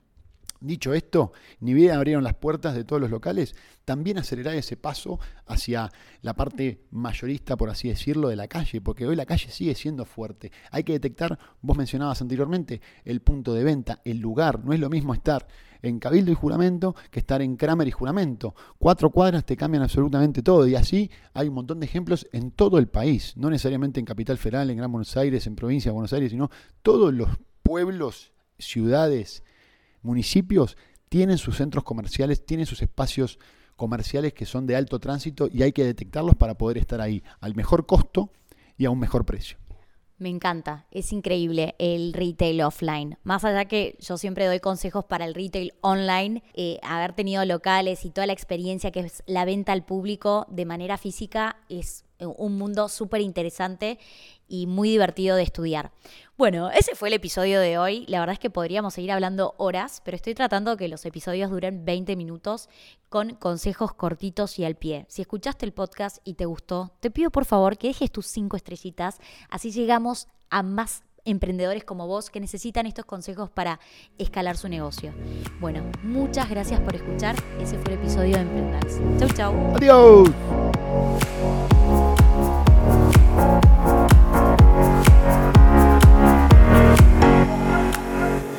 Dicho 0.62 0.94
esto, 0.94 1.34
ni 1.60 1.74
bien 1.74 1.92
abrieron 1.92 2.24
las 2.24 2.36
puertas 2.36 2.74
de 2.76 2.86
todos 2.86 3.02
los 3.02 3.12
locales, 3.12 3.56
también 3.84 4.18
acelerar 4.18 4.56
ese 4.56 4.78
paso 4.78 5.20
hacia 5.46 5.92
la 6.22 6.34
parte 6.34 6.86
mayorista, 6.92 7.58
por 7.58 7.70
así 7.70 7.90
decirlo, 7.90 8.30
de 8.30 8.38
la 8.38 8.48
calle, 8.48 8.80
porque 8.80 9.06
hoy 9.06 9.18
la 9.18 9.26
calle 9.26 9.52
sigue 9.52 9.76
siendo 9.76 10.06
fuerte. 10.06 10.54
Hay 10.72 10.84
que 10.86 10.94
detectar, 10.94 11.38
vos 11.62 11.78
mencionabas 11.78 12.22
anteriormente, 12.22 12.82
el 13.04 13.22
punto 13.22 13.54
de 13.54 13.66
venta, 13.66 14.02
el 14.06 14.20
lugar. 14.20 14.64
No 14.64 14.72
es 14.72 14.80
lo 14.80 14.90
mismo 14.90 15.14
estar 15.14 15.46
en 15.88 16.00
Cabildo 16.00 16.32
y 16.32 16.36
Juramento 16.36 16.96
que 17.12 17.20
estar 17.20 17.42
en 17.42 17.56
Kramer 17.56 17.88
y 17.88 17.92
Juramento. 17.92 18.56
Cuatro 18.78 19.10
cuadras 19.10 19.46
te 19.46 19.56
cambian 19.56 19.84
absolutamente 19.84 20.42
todo 20.42 20.68
y 20.68 20.76
así 20.76 21.10
hay 21.34 21.48
un 21.48 21.56
montón 21.56 21.80
de 21.80 21.86
ejemplos 21.86 22.28
en 22.32 22.52
todo 22.52 22.78
el 22.78 22.88
país, 22.88 23.34
no 23.38 23.50
necesariamente 23.50 24.00
en 24.00 24.06
Capital 24.06 24.38
Federal, 24.38 24.70
en 24.70 24.78
Gran 24.78 24.92
Buenos 24.92 25.16
Aires, 25.18 25.48
en 25.48 25.56
Provincia 25.56 25.90
de 25.90 25.94
Buenos 25.94 26.14
Aires, 26.14 26.32
sino 26.32 26.50
todos 26.82 27.14
los 27.14 27.30
pueblos, 27.64 28.32
ciudades, 28.58 29.44
municipios 30.02 30.78
tienen 31.10 31.38
sus 31.38 31.58
centros 31.58 31.84
comerciales, 31.84 32.46
tienen 32.46 32.66
sus 32.66 32.82
espacios 32.82 33.40
comerciales 33.76 34.34
que 34.34 34.46
son 34.46 34.66
de 34.66 34.76
alto 34.76 35.00
tránsito 35.00 35.48
y 35.52 35.64
hay 35.64 35.72
que 35.72 35.84
detectarlos 35.84 36.36
para 36.36 36.58
poder 36.58 36.78
estar 36.78 37.02
ahí 37.02 37.24
al 37.40 37.56
mejor 37.56 37.86
costo 37.86 38.32
y 38.78 38.86
a 38.86 38.90
un 38.90 39.00
mejor 39.00 39.26
precio. 39.26 39.58
Me 40.18 40.30
encanta, 40.30 40.86
es 40.92 41.12
increíble 41.12 41.76
el 41.78 42.14
retail 42.14 42.62
offline. 42.62 43.18
Más 43.24 43.44
allá 43.44 43.66
que 43.66 43.98
yo 44.00 44.18
siempre 44.18 44.46
doy 44.46 44.62
consejos 44.62 45.04
para 45.04 45.26
el 45.26 45.34
retail 45.34 45.74
online, 45.82 46.42
eh, 46.54 46.80
haber 46.84 47.12
tenido 47.12 47.44
locales 47.44 48.06
y 48.06 48.12
toda 48.12 48.28
la 48.28 48.34
experiencia 48.34 48.92
que 48.92 49.02
es 49.02 49.24
la 49.26 49.44
venta 49.44 49.74
al 49.74 49.84
público 49.84 50.46
de 50.50 50.66
manera 50.66 50.98
física 50.98 51.58
es 51.68 52.05
un 52.20 52.58
mundo 52.58 52.90
súper 52.90 53.22
interesante 53.22 54.00
y 54.48 54.68
muy 54.68 54.90
divertido 54.90 55.36
de 55.36 55.44
estudiar. 55.44 55.92
Bueno, 56.38 56.70
ese 56.70 56.96
fue 56.96 57.08
el 57.08 57.14
episodio 57.14 57.60
de 57.60 57.78
hoy. 57.78 58.06
La 58.08 58.20
verdad 58.20 58.34
es 58.34 58.40
que 58.40 58.50
podríamos 58.50 58.94
seguir 58.94 59.12
hablando 59.12 59.56
horas, 59.58 60.02
pero 60.04 60.16
estoy 60.16 60.36
tratando 60.36 60.78
que 60.78 60.88
los 60.88 61.06
episodios 61.06 61.50
duren 61.50 61.86
20 61.86 62.16
minutos 62.16 62.70
con 63.10 63.36
consejos 63.36 63.94
cortitos 63.94 64.60
y 64.60 64.66
al 64.66 64.76
pie. 64.76 65.06
Si 65.10 65.22
escuchaste 65.22 65.66
el 65.66 65.74
podcast 65.74 66.18
y 66.24 66.36
te 66.36 66.46
gustó, 66.46 66.92
te 67.00 67.12
pido 67.12 67.32
por 67.32 67.46
favor 67.46 67.78
que 67.78 67.88
dejes 67.88 68.12
tus 68.12 68.28
cinco 68.28 68.58
estrellitas, 68.58 69.20
así 69.50 69.72
llegamos 69.72 70.28
a 70.50 70.64
más 70.64 71.04
emprendedores 71.26 71.84
como 71.84 72.08
vos 72.08 72.30
que 72.30 72.40
necesitan 72.40 72.86
estos 72.86 73.06
consejos 73.06 73.50
para 73.50 73.80
escalar 74.18 74.58
su 74.58 74.70
negocio. 74.70 75.14
Bueno, 75.60 75.84
muchas 76.04 76.50
gracias 76.50 76.80
por 76.82 76.96
escuchar. 76.96 77.36
Ese 77.60 77.78
fue 77.80 77.94
el 77.94 78.00
episodio 78.00 78.36
de 78.36 78.42
Emprendals. 78.42 79.00
Chau, 79.20 79.30
chau. 79.30 79.76
Adiós. 79.76 80.30
Bye. 83.36 83.65